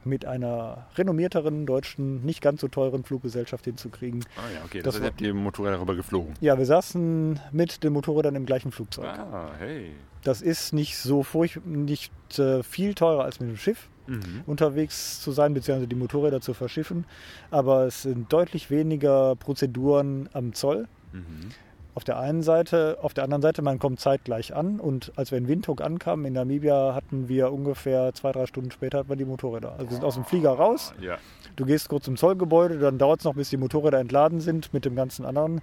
mit 0.06 0.24
einer 0.24 0.86
renommierteren 0.96 1.66
deutschen, 1.66 2.24
nicht 2.24 2.40
ganz 2.40 2.60
so 2.60 2.68
teuren 2.68 3.04
Fluggesellschaft 3.04 3.64
hinzukriegen. 3.64 4.24
Ah 4.36 4.40
ja, 4.52 4.64
okay. 4.64 4.82
Das, 4.82 4.94
das 4.94 5.02
heißt, 5.02 5.12
habt 5.12 5.20
ihr 5.20 5.34
Motorräder 5.34 5.76
darüber 5.76 5.94
geflogen? 5.94 6.34
Ja, 6.40 6.58
wir 6.58 6.66
saßen 6.66 7.40
mit 7.52 7.82
den 7.84 7.92
Motorrädern 7.92 8.34
im 8.34 8.46
gleichen 8.46 8.72
Flugzeug. 8.72 9.06
Ah, 9.06 9.50
hey. 9.58 9.92
Das 10.22 10.42
ist 10.42 10.72
nicht 10.72 10.96
so 10.96 11.22
furcht, 11.22 11.64
nicht 11.66 12.12
äh, 12.38 12.62
viel 12.62 12.94
teurer 12.94 13.24
als 13.24 13.40
mit 13.40 13.50
dem 13.50 13.56
Schiff 13.56 13.88
mhm. 14.06 14.42
unterwegs 14.46 15.20
zu 15.20 15.32
sein, 15.32 15.54
beziehungsweise 15.54 15.88
die 15.88 15.96
Motorräder 15.96 16.40
zu 16.40 16.54
verschiffen. 16.54 17.04
Aber 17.50 17.86
es 17.86 18.02
sind 18.02 18.32
deutlich 18.32 18.70
weniger 18.70 19.36
Prozeduren 19.36 20.28
am 20.32 20.54
Zoll. 20.54 20.88
Mhm 21.12 21.50
auf 21.94 22.04
der 22.04 22.18
einen 22.18 22.42
Seite, 22.42 22.98
auf 23.00 23.14
der 23.14 23.24
anderen 23.24 23.42
Seite, 23.42 23.62
man 23.62 23.78
kommt 23.78 24.00
zeitgleich 24.00 24.54
an 24.54 24.80
und 24.80 25.12
als 25.16 25.30
wir 25.30 25.38
in 25.38 25.48
Windhoek 25.48 25.80
ankamen 25.80 26.24
in 26.24 26.32
Namibia, 26.32 26.94
hatten 26.94 27.28
wir 27.28 27.52
ungefähr 27.52 28.12
zwei, 28.14 28.32
drei 28.32 28.46
Stunden 28.46 28.70
später 28.70 28.98
hatten 28.98 29.08
wir 29.08 29.16
die 29.16 29.24
Motorräder. 29.24 29.72
Also 29.72 29.86
wir 29.86 29.92
sind 29.92 30.04
aus 30.04 30.14
dem 30.14 30.24
Flieger 30.24 30.50
raus, 30.50 30.92
ja. 31.00 31.18
du 31.56 31.64
gehst 31.64 31.88
kurz 31.88 32.04
zum 32.04 32.16
Zollgebäude, 32.16 32.78
dann 32.78 32.98
dauert 32.98 33.20
es 33.20 33.24
noch, 33.24 33.34
bis 33.34 33.50
die 33.50 33.56
Motorräder 33.56 34.00
entladen 34.00 34.40
sind 34.40 34.74
mit 34.74 34.84
dem 34.84 34.96
ganzen 34.96 35.24
anderen 35.24 35.60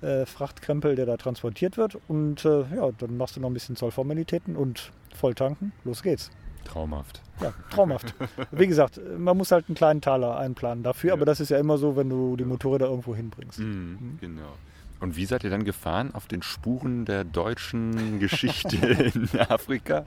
äh, 0.00 0.24
Frachtkrempel, 0.24 0.94
der 0.94 1.06
da 1.06 1.16
transportiert 1.16 1.76
wird 1.76 1.98
und 2.08 2.44
äh, 2.44 2.60
ja, 2.74 2.90
dann 2.96 3.16
machst 3.16 3.36
du 3.36 3.40
noch 3.40 3.50
ein 3.50 3.54
bisschen 3.54 3.76
Zollformalitäten 3.76 4.56
und 4.56 4.90
voll 5.14 5.34
tanken, 5.34 5.72
los 5.84 6.02
geht's. 6.02 6.30
Traumhaft. 6.64 7.22
Ja, 7.40 7.52
traumhaft. 7.70 8.14
Wie 8.50 8.66
gesagt, 8.66 9.00
man 9.18 9.36
muss 9.36 9.52
halt 9.52 9.68
einen 9.68 9.74
kleinen 9.74 10.00
Taler 10.00 10.36
einplanen 10.36 10.82
dafür, 10.82 11.08
ja. 11.08 11.14
aber 11.14 11.24
das 11.24 11.40
ist 11.40 11.50
ja 11.50 11.58
immer 11.58 11.78
so, 11.78 11.96
wenn 11.96 12.08
du 12.08 12.36
die 12.36 12.44
Motorräder 12.44 12.86
irgendwo 12.86 13.14
hinbringst. 13.14 13.58
Mhm, 13.58 13.98
mhm. 14.00 14.18
Genau. 14.20 14.52
Und 15.00 15.16
wie 15.16 15.26
seid 15.26 15.44
ihr 15.44 15.50
dann 15.50 15.64
gefahren? 15.64 16.10
Auf 16.14 16.26
den 16.26 16.42
Spuren 16.42 17.04
der 17.04 17.24
deutschen 17.24 18.18
Geschichte 18.18 18.76
in 18.76 19.28
Afrika? 19.38 20.04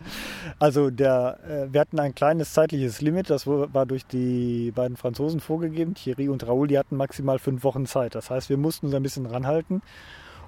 Also 0.59 0.89
der, 0.89 1.39
äh, 1.47 1.73
wir 1.73 1.81
hatten 1.81 1.99
ein 1.99 2.13
kleines 2.13 2.53
zeitliches 2.53 3.01
Limit, 3.01 3.29
das 3.29 3.47
war 3.47 3.85
durch 3.85 4.05
die 4.05 4.71
beiden 4.71 4.97
Franzosen 4.97 5.39
vorgegeben. 5.39 5.93
Thierry 5.93 6.29
und 6.29 6.45
Raoul, 6.45 6.67
die 6.67 6.77
hatten 6.77 6.97
maximal 6.97 7.39
fünf 7.39 7.63
Wochen 7.63 7.85
Zeit. 7.85 8.15
Das 8.15 8.29
heißt, 8.29 8.49
wir 8.49 8.57
mussten 8.57 8.87
uns 8.87 8.95
ein 8.95 9.03
bisschen 9.03 9.25
ranhalten. 9.25 9.81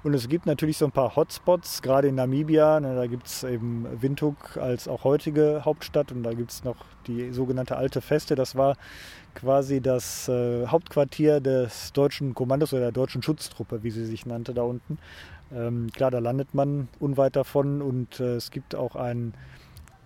Und 0.04 0.12
es 0.12 0.28
gibt 0.28 0.44
natürlich 0.44 0.76
so 0.76 0.84
ein 0.84 0.92
paar 0.92 1.16
Hotspots, 1.16 1.80
gerade 1.80 2.08
in 2.08 2.16
Namibia. 2.16 2.78
Ne, 2.78 2.94
da 2.94 3.06
gibt 3.06 3.26
es 3.26 3.42
eben 3.42 3.86
Windhoek 4.02 4.58
als 4.58 4.86
auch 4.86 5.02
heutige 5.02 5.62
Hauptstadt 5.64 6.12
und 6.12 6.22
da 6.22 6.34
gibt 6.34 6.50
es 6.50 6.62
noch 6.62 6.76
die 7.06 7.32
sogenannte 7.32 7.78
Alte 7.78 8.02
Feste. 8.02 8.34
Das 8.34 8.54
war 8.54 8.76
quasi 9.34 9.80
das 9.80 10.28
äh, 10.28 10.66
Hauptquartier 10.66 11.40
des 11.40 11.94
deutschen 11.94 12.34
Kommandos 12.34 12.74
oder 12.74 12.82
der 12.82 12.92
deutschen 12.92 13.22
Schutztruppe, 13.22 13.82
wie 13.82 13.90
sie 13.90 14.04
sich 14.04 14.26
nannte, 14.26 14.52
da 14.52 14.62
unten. 14.62 14.98
Ähm, 15.54 15.90
klar, 15.90 16.10
da 16.10 16.18
landet 16.18 16.52
man 16.52 16.88
unweit 17.00 17.34
davon 17.34 17.80
und 17.80 18.20
äh, 18.20 18.36
es 18.36 18.50
gibt 18.50 18.74
auch 18.74 18.96
einen 18.96 19.32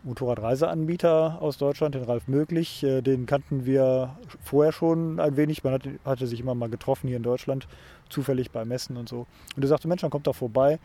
Motorradreiseanbieter 0.04 1.38
aus 1.40 1.58
Deutschland, 1.58 1.94
den 1.94 2.04
Ralf 2.04 2.28
Möglich. 2.28 2.82
Äh, 2.82 3.02
den 3.02 3.26
kannten 3.26 3.66
wir 3.66 4.16
vorher 4.42 4.72
schon 4.72 5.20
ein 5.20 5.36
wenig. 5.36 5.64
Man 5.64 5.72
hatte, 5.72 5.98
hatte, 6.04 6.26
sich 6.26 6.40
immer 6.40 6.54
mal 6.54 6.68
getroffen 6.68 7.08
hier 7.08 7.16
in 7.16 7.22
Deutschland, 7.22 7.66
zufällig 8.08 8.50
bei 8.50 8.64
Messen 8.64 8.96
und 8.96 9.08
so. 9.08 9.26
Und 9.56 9.62
er 9.62 9.68
sagte, 9.68 9.88
Mensch, 9.88 10.00
dann 10.02 10.10
kommt 10.10 10.26
da 10.26 10.32
vorbei. 10.32 10.78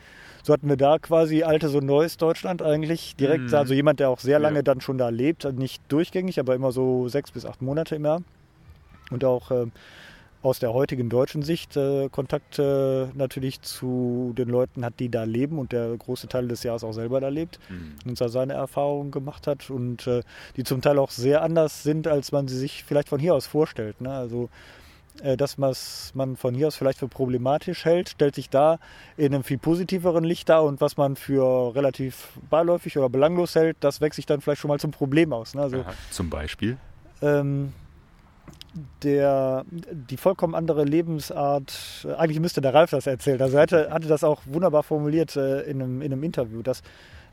So 0.44 0.54
hatten 0.54 0.68
wir 0.68 0.78
da 0.78 1.00
quasi 1.00 1.44
alte, 1.44 1.70
so 1.70 1.80
neues 1.80 2.18
Deutschland 2.18 2.62
eigentlich 2.62 3.16
direkt. 3.16 3.50
Mhm. 3.50 3.56
Also 3.56 3.74
jemand, 3.74 4.00
der 4.00 4.10
auch 4.10 4.20
sehr 4.20 4.40
lange 4.40 4.58
ja. 4.58 4.64
dann 4.64 4.82
schon 4.82 4.98
da 4.98 5.10
lebt. 5.10 5.52
Nicht 5.54 5.82
durchgängig, 5.90 6.40
aber 6.40 6.56
immer 6.56 6.72
so 6.72 7.08
sechs 7.08 7.32
bis 7.32 7.46
acht 7.46 7.62
Monate 7.62 7.96
im 7.96 8.06
Jahr. 8.06 8.22
Und 9.12 9.24
auch 9.26 9.52
äh, 9.52 9.68
aus 10.44 10.60
der 10.60 10.74
heutigen 10.74 11.10
deutschen 11.10 11.42
Sicht 11.42 11.78
äh, 11.78 12.10
Kontakt 12.10 12.60
äh, 12.60 13.08
natürlich 13.14 13.62
zu 13.62 14.34
den 14.38 14.50
Leuten 14.50 14.84
hat, 14.84 15.00
die 15.00 15.10
da 15.10 15.24
leben 15.24 15.58
und 15.58 15.72
der 15.72 15.96
große 15.98 16.28
Teil 16.28 16.50
des 16.50 16.64
Jahres 16.64 16.84
auch 16.84 16.92
selber 16.92 17.22
da 17.22 17.30
lebt 17.30 17.60
mhm. 17.70 17.96
und 18.06 18.22
da 18.22 18.28
seine 18.28 18.54
Erfahrungen 18.54 19.10
gemacht 19.10 19.48
hat 19.48 19.70
und 19.70 20.06
äh, 20.06 20.22
die 20.58 20.64
zum 20.64 20.82
Teil 20.82 21.00
auch 21.00 21.12
sehr 21.12 21.42
anders 21.42 21.84
sind, 21.84 22.08
als 22.08 22.32
man 22.34 22.48
sie 22.50 22.58
sich 22.58 22.84
vielleicht 22.84 23.10
von 23.10 23.20
hier 23.20 23.34
aus 23.34 23.48
vorstellt. 23.48 24.02
Ne? 24.02 24.12
Also 24.12 24.50
äh, 25.22 25.38
das, 25.38 25.60
was 25.60 26.12
man 26.14 26.36
von 26.36 26.54
hier 26.54 26.68
aus 26.68 26.76
vielleicht 26.76 27.00
für 27.00 27.08
problematisch 27.08 27.86
hält, 27.86 28.10
stellt 28.10 28.36
sich 28.36 28.50
da 28.50 28.80
in 29.16 29.34
einem 29.34 29.44
viel 29.44 29.58
positiveren 29.58 30.26
Licht 30.26 30.50
dar 30.50 30.66
und 30.66 30.82
was 30.82 30.98
man 30.98 31.16
für 31.16 31.74
relativ 31.74 32.38
beiläufig 32.50 32.98
oder 32.98 33.10
belanglos 33.10 33.56
hält, 33.56 33.78
das 33.80 34.02
wächst 34.02 34.18
sich 34.18 34.26
dann 34.26 34.42
vielleicht 34.42 34.62
schon 34.62 34.70
mal 34.70 34.80
zum 34.80 34.92
Problem 34.92 35.32
aus. 35.32 35.56
Ne? 35.56 35.62
Also, 35.62 35.80
Aha, 35.80 35.94
zum 36.10 36.30
Beispiel? 36.30 36.78
Ähm, 37.22 37.72
der, 39.04 39.66
die 39.92 40.18
vollkommen 40.18 40.56
andere 40.56 40.84
Lebensart, 40.84 42.06
äh, 42.06 42.14
eigentlich 42.14 42.40
müsste 42.40 42.62
der 42.62 42.74
Ralf 42.74 42.92
das 42.92 43.08
erzählen, 43.08 43.42
also 43.42 43.58
er 43.58 43.64
hatte, 43.64 43.92
hatte 43.92 44.08
das 44.08 44.24
auch 44.24 44.42
wunderbar 44.46 44.84
formuliert 44.84 45.36
äh, 45.36 45.62
in, 45.62 45.82
einem, 45.82 46.02
in 46.02 46.12
einem 46.12 46.24
Interview, 46.24 46.62
dass 46.62 46.82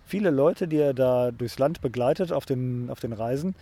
viele 0.04 0.30
Leute, 0.30 0.68
die 0.68 0.78
er 0.78 0.94
da 0.94 1.30
durchs 1.30 1.58
Land 1.58 1.80
begleitet 1.80 2.32
auf 2.32 2.46
den, 2.46 2.90
auf 2.90 3.00
den 3.00 3.12
Reisen, 3.12 3.54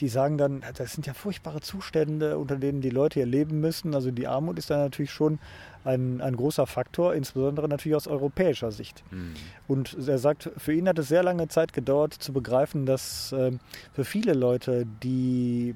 die 0.00 0.08
sagen 0.08 0.38
dann, 0.38 0.62
das 0.76 0.92
sind 0.92 1.06
ja 1.06 1.12
furchtbare 1.12 1.60
Zustände, 1.60 2.38
unter 2.38 2.56
denen 2.56 2.80
die 2.80 2.90
Leute 2.90 3.20
hier 3.20 3.26
leben 3.26 3.60
müssen. 3.60 3.94
Also 3.94 4.10
die 4.10 4.26
Armut 4.26 4.58
ist 4.58 4.70
da 4.70 4.78
natürlich 4.78 5.10
schon 5.10 5.38
ein, 5.84 6.20
ein 6.20 6.36
großer 6.36 6.66
Faktor, 6.66 7.14
insbesondere 7.14 7.68
natürlich 7.68 7.96
aus 7.96 8.06
europäischer 8.06 8.72
Sicht. 8.72 9.02
Mhm. 9.10 9.34
Und 9.68 9.96
er 10.08 10.18
sagt, 10.18 10.50
für 10.56 10.72
ihn 10.72 10.88
hat 10.88 10.98
es 10.98 11.08
sehr 11.08 11.22
lange 11.22 11.48
Zeit 11.48 11.72
gedauert 11.72 12.14
zu 12.14 12.32
begreifen, 12.32 12.86
dass 12.86 13.32
äh, 13.32 13.52
für 13.92 14.04
viele 14.04 14.32
Leute 14.32 14.86
die 15.02 15.74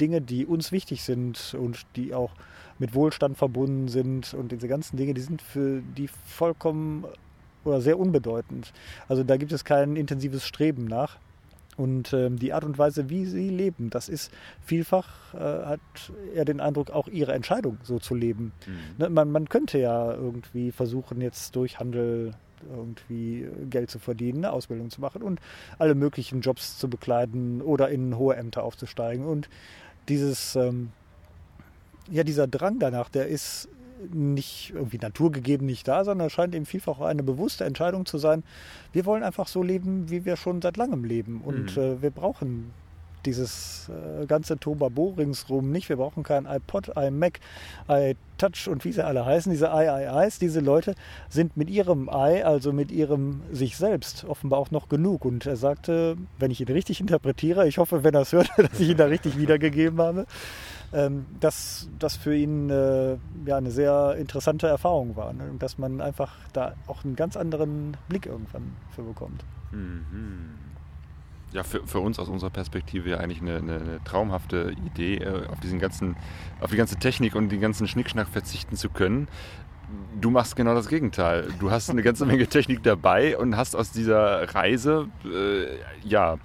Dinge, 0.00 0.22
die 0.22 0.46
uns 0.46 0.72
wichtig 0.72 1.02
sind 1.02 1.54
und 1.58 1.86
die 1.96 2.14
auch 2.14 2.32
mit 2.78 2.94
Wohlstand 2.94 3.36
verbunden 3.36 3.88
sind 3.88 4.32
und 4.32 4.52
diese 4.52 4.68
ganzen 4.68 4.96
Dinge, 4.96 5.12
die 5.12 5.20
sind 5.20 5.42
für 5.42 5.82
die 5.82 6.08
vollkommen 6.08 7.04
oder 7.64 7.82
sehr 7.82 7.98
unbedeutend. 7.98 8.72
Also 9.06 9.22
da 9.22 9.36
gibt 9.36 9.52
es 9.52 9.64
kein 9.64 9.96
intensives 9.96 10.46
Streben 10.46 10.86
nach. 10.86 11.18
Und 11.80 12.12
ähm, 12.12 12.38
die 12.38 12.52
Art 12.52 12.64
und 12.64 12.76
Weise, 12.76 13.08
wie 13.08 13.24
sie 13.24 13.48
leben, 13.48 13.88
das 13.88 14.10
ist 14.10 14.30
vielfach, 14.60 15.32
äh, 15.32 15.38
hat 15.38 15.80
er 16.34 16.44
den 16.44 16.60
Eindruck, 16.60 16.90
auch 16.90 17.08
ihre 17.08 17.32
Entscheidung 17.32 17.78
so 17.82 17.98
zu 17.98 18.14
leben. 18.14 18.52
Mhm. 18.66 18.74
Ne, 18.98 19.08
man, 19.08 19.32
man 19.32 19.48
könnte 19.48 19.78
ja 19.78 20.12
irgendwie 20.12 20.72
versuchen, 20.72 21.22
jetzt 21.22 21.56
durch 21.56 21.78
Handel 21.78 22.32
irgendwie 22.70 23.48
Geld 23.70 23.90
zu 23.90 23.98
verdienen, 23.98 24.44
eine 24.44 24.52
Ausbildung 24.52 24.90
zu 24.90 25.00
machen 25.00 25.22
und 25.22 25.40
alle 25.78 25.94
möglichen 25.94 26.42
Jobs 26.42 26.76
zu 26.76 26.90
bekleiden 26.90 27.62
oder 27.62 27.88
in 27.88 28.18
hohe 28.18 28.36
Ämter 28.36 28.62
aufzusteigen. 28.62 29.24
Und 29.24 29.48
dieses, 30.10 30.56
ähm, 30.56 30.90
ja, 32.10 32.24
dieser 32.24 32.46
Drang 32.46 32.78
danach, 32.78 33.08
der 33.08 33.28
ist 33.28 33.70
nicht 34.12 34.72
irgendwie 34.74 34.98
naturgegeben 34.98 35.66
nicht 35.66 35.86
da, 35.88 36.04
sondern 36.04 36.30
scheint 36.30 36.54
eben 36.54 36.66
vielfach 36.66 37.00
eine 37.00 37.22
bewusste 37.22 37.64
Entscheidung 37.64 38.06
zu 38.06 38.18
sein. 38.18 38.42
Wir 38.92 39.06
wollen 39.06 39.22
einfach 39.22 39.48
so 39.48 39.62
leben, 39.62 40.10
wie 40.10 40.24
wir 40.24 40.36
schon 40.36 40.62
seit 40.62 40.76
langem 40.76 41.04
leben. 41.04 41.40
Und 41.40 41.76
mhm. 41.76 41.82
äh, 41.82 42.02
wir 42.02 42.10
brauchen 42.10 42.72
dieses 43.26 43.90
äh, 43.90 44.26
ganze 44.26 44.58
Tobabo 44.58 45.14
ringsrum 45.16 45.70
nicht. 45.70 45.88
Wir 45.88 45.96
brauchen 45.96 46.22
kein 46.22 46.46
iPod, 46.46 46.92
iMac, 46.96 47.40
iTouch 47.88 48.68
und 48.68 48.84
wie 48.84 48.92
sie 48.92 49.04
alle 49.04 49.24
heißen. 49.24 49.50
Diese 49.50 49.70
IIIs, 49.72 50.38
diese 50.38 50.60
Leute 50.60 50.94
sind 51.28 51.56
mit 51.56 51.70
ihrem 51.70 52.08
I, 52.08 52.42
also 52.42 52.72
mit 52.72 52.90
ihrem 52.90 53.42
sich 53.52 53.76
selbst, 53.76 54.24
offenbar 54.24 54.58
auch 54.58 54.70
noch 54.70 54.88
genug. 54.88 55.24
Und 55.24 55.46
er 55.46 55.56
sagte, 55.56 56.16
wenn 56.38 56.50
ich 56.50 56.60
ihn 56.60 56.68
richtig 56.68 57.00
interpretiere, 57.00 57.66
ich 57.68 57.78
hoffe, 57.78 58.04
wenn 58.04 58.14
er 58.14 58.22
es 58.22 58.32
hört, 58.32 58.50
dass 58.56 58.80
ich 58.80 58.90
ihn 58.90 58.96
da 58.96 59.06
richtig 59.06 59.38
wiedergegeben 59.38 60.00
habe, 60.00 60.26
ähm, 60.92 61.26
dass 61.38 61.88
das 61.98 62.16
für 62.16 62.34
ihn 62.34 62.70
äh, 62.70 63.16
ja, 63.46 63.56
eine 63.56 63.70
sehr 63.70 64.16
interessante 64.18 64.66
Erfahrung 64.66 65.16
war. 65.16 65.32
Ne? 65.32 65.50
Dass 65.58 65.78
man 65.78 66.00
einfach 66.00 66.36
da 66.52 66.74
auch 66.86 67.04
einen 67.04 67.16
ganz 67.16 67.36
anderen 67.36 67.96
Blick 68.08 68.26
irgendwann 68.26 68.76
für 68.94 69.02
bekommt. 69.02 69.44
Mhm. 69.72 70.69
Ja, 71.52 71.64
für, 71.64 71.84
für 71.86 71.98
uns 71.98 72.18
aus 72.18 72.28
unserer 72.28 72.50
Perspektive 72.50 73.18
eigentlich 73.18 73.40
eine, 73.40 73.56
eine, 73.56 73.74
eine 73.74 74.04
traumhafte 74.04 74.72
Idee, 74.86 75.16
äh, 75.16 75.46
auf, 75.48 75.58
diesen 75.60 75.80
ganzen, 75.80 76.16
auf 76.60 76.70
die 76.70 76.76
ganze 76.76 76.96
Technik 76.96 77.34
und 77.34 77.50
den 77.50 77.60
ganzen 77.60 77.88
Schnickschnack 77.88 78.28
verzichten 78.28 78.76
zu 78.76 78.88
können. 78.88 79.26
Du 80.20 80.30
machst 80.30 80.54
genau 80.54 80.74
das 80.74 80.88
Gegenteil. 80.88 81.48
Du 81.58 81.72
hast 81.72 81.90
eine 81.90 82.02
ganze 82.02 82.24
Menge 82.24 82.46
Technik 82.46 82.84
dabei 82.84 83.36
und 83.36 83.56
hast 83.56 83.74
aus 83.74 83.90
dieser 83.90 84.54
Reise, 84.54 85.08
äh, 85.24 85.76
ja, 86.08 86.38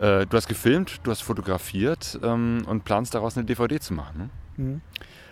äh, 0.00 0.26
du 0.26 0.36
hast 0.36 0.48
gefilmt, 0.48 1.00
du 1.04 1.10
hast 1.10 1.20
fotografiert 1.20 2.18
ähm, 2.22 2.62
und 2.66 2.84
planst 2.84 3.14
daraus 3.14 3.36
eine 3.36 3.46
DVD 3.46 3.78
zu 3.78 3.94
machen. 3.94 4.30
Ne? 4.56 4.64
Mhm. 4.64 4.80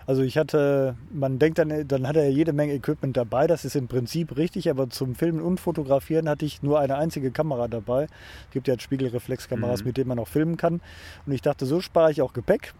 Also 0.08 0.22
ich 0.22 0.38
hatte, 0.38 0.96
man 1.12 1.38
denkt 1.38 1.58
dann, 1.58 1.86
dann 1.86 2.08
hat 2.08 2.16
er 2.16 2.30
jede 2.30 2.54
Menge 2.54 2.72
Equipment 2.72 3.14
dabei, 3.14 3.46
das 3.46 3.66
ist 3.66 3.76
im 3.76 3.88
Prinzip 3.88 4.38
richtig, 4.38 4.70
aber 4.70 4.88
zum 4.88 5.14
Filmen 5.14 5.42
und 5.42 5.60
Fotografieren 5.60 6.30
hatte 6.30 6.46
ich 6.46 6.62
nur 6.62 6.80
eine 6.80 6.96
einzige 6.96 7.30
Kamera 7.30 7.68
dabei. 7.68 8.04
Es 8.04 8.52
gibt 8.52 8.68
ja 8.68 8.80
Spiegelreflexkameras, 8.80 9.82
mhm. 9.82 9.86
mit 9.88 9.98
denen 9.98 10.08
man 10.08 10.18
auch 10.18 10.26
filmen 10.26 10.56
kann. 10.56 10.80
Und 11.26 11.32
ich 11.32 11.42
dachte, 11.42 11.66
so 11.66 11.82
spare 11.82 12.10
ich 12.10 12.22
auch 12.22 12.32
Gepäck. 12.32 12.72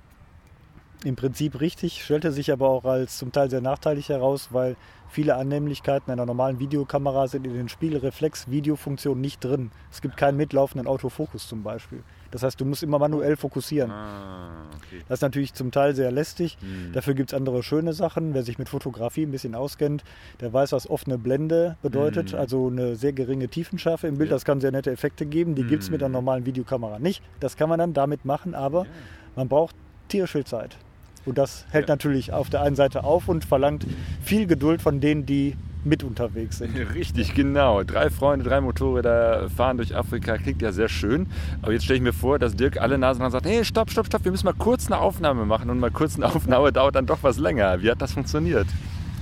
Im 1.04 1.16
Prinzip 1.16 1.60
richtig, 1.60 2.02
stellte 2.02 2.32
sich 2.32 2.50
aber 2.50 2.70
auch 2.70 2.86
als 2.86 3.18
zum 3.18 3.30
Teil 3.30 3.50
sehr 3.50 3.60
nachteilig 3.60 4.08
heraus, 4.08 4.48
weil 4.52 4.76
viele 5.10 5.36
Annehmlichkeiten 5.36 6.10
einer 6.10 6.24
normalen 6.24 6.58
Videokamera 6.60 7.28
sind 7.28 7.46
in 7.46 7.52
den 7.52 7.68
Spiegelreflex-Videofunktionen 7.68 9.20
nicht 9.20 9.44
drin. 9.44 9.70
Es 9.92 10.00
gibt 10.00 10.16
keinen 10.16 10.38
mitlaufenden 10.38 10.88
Autofokus 10.88 11.46
zum 11.46 11.62
Beispiel. 11.62 12.02
Das 12.30 12.42
heißt, 12.42 12.60
du 12.60 12.64
musst 12.64 12.82
immer 12.82 12.98
manuell 12.98 13.36
fokussieren. 13.36 13.90
Ah, 13.90 14.66
okay. 14.76 15.02
Das 15.08 15.18
ist 15.18 15.22
natürlich 15.22 15.54
zum 15.54 15.70
Teil 15.70 15.94
sehr 15.94 16.10
lästig. 16.10 16.58
Mhm. 16.60 16.92
Dafür 16.92 17.14
gibt 17.14 17.32
es 17.32 17.34
andere 17.34 17.62
schöne 17.62 17.92
Sachen. 17.92 18.34
Wer 18.34 18.42
sich 18.42 18.58
mit 18.58 18.68
Fotografie 18.68 19.22
ein 19.22 19.30
bisschen 19.30 19.54
auskennt, 19.54 20.04
der 20.40 20.52
weiß, 20.52 20.72
was 20.72 20.88
offene 20.88 21.16
Blende 21.16 21.76
bedeutet. 21.82 22.32
Mhm. 22.32 22.38
Also 22.38 22.68
eine 22.68 22.96
sehr 22.96 23.12
geringe 23.12 23.48
Tiefenschärfe 23.48 24.06
im 24.06 24.18
Bild. 24.18 24.30
Ja. 24.30 24.36
Das 24.36 24.44
kann 24.44 24.60
sehr 24.60 24.72
nette 24.72 24.90
Effekte 24.90 25.24
geben. 25.24 25.54
Die 25.54 25.62
mhm. 25.62 25.68
gibt 25.68 25.82
es 25.82 25.90
mit 25.90 26.02
einer 26.02 26.12
normalen 26.12 26.44
Videokamera 26.44 26.98
nicht. 26.98 27.22
Das 27.40 27.56
kann 27.56 27.68
man 27.68 27.78
dann 27.78 27.94
damit 27.94 28.24
machen, 28.24 28.54
aber 28.54 28.84
ja. 28.84 28.90
man 29.36 29.48
braucht 29.48 29.74
tierisch 30.08 30.32
viel 30.32 30.44
Zeit. 30.44 30.76
Und 31.24 31.38
das 31.38 31.66
hält 31.70 31.88
ja. 31.88 31.94
natürlich 31.94 32.32
auf 32.32 32.50
der 32.50 32.62
einen 32.62 32.76
Seite 32.76 33.04
auf 33.04 33.28
und 33.28 33.44
verlangt 33.44 33.86
viel 34.22 34.46
Geduld 34.46 34.80
von 34.80 35.00
denen, 35.00 35.26
die 35.26 35.56
mit 35.84 36.04
unterwegs 36.04 36.58
sind. 36.58 36.76
Richtig, 36.94 37.34
genau. 37.34 37.82
Drei 37.82 38.10
Freunde, 38.10 38.44
drei 38.44 38.60
Motorräder 38.60 39.48
fahren 39.50 39.76
durch 39.76 39.96
Afrika, 39.96 40.36
klingt 40.38 40.62
ja 40.62 40.72
sehr 40.72 40.88
schön. 40.88 41.26
Aber 41.62 41.72
jetzt 41.72 41.84
stelle 41.84 41.98
ich 41.98 42.02
mir 42.02 42.12
vor, 42.12 42.38
dass 42.38 42.56
Dirk 42.56 42.80
alle 42.80 42.98
Nasen 42.98 43.20
dran 43.20 43.30
sagt, 43.30 43.46
hey, 43.46 43.64
stopp, 43.64 43.90
stopp, 43.90 44.06
stopp, 44.06 44.24
wir 44.24 44.32
müssen 44.32 44.46
mal 44.46 44.54
kurz 44.54 44.86
eine 44.86 44.98
Aufnahme 44.98 45.44
machen. 45.44 45.70
Und 45.70 45.78
mal 45.80 45.90
kurz 45.90 46.16
eine 46.16 46.26
Aufnahme 46.34 46.72
dauert 46.72 46.94
dann 46.94 47.06
doch 47.06 47.18
was 47.22 47.38
länger. 47.38 47.82
Wie 47.82 47.90
hat 47.90 48.02
das 48.02 48.12
funktioniert? 48.12 48.66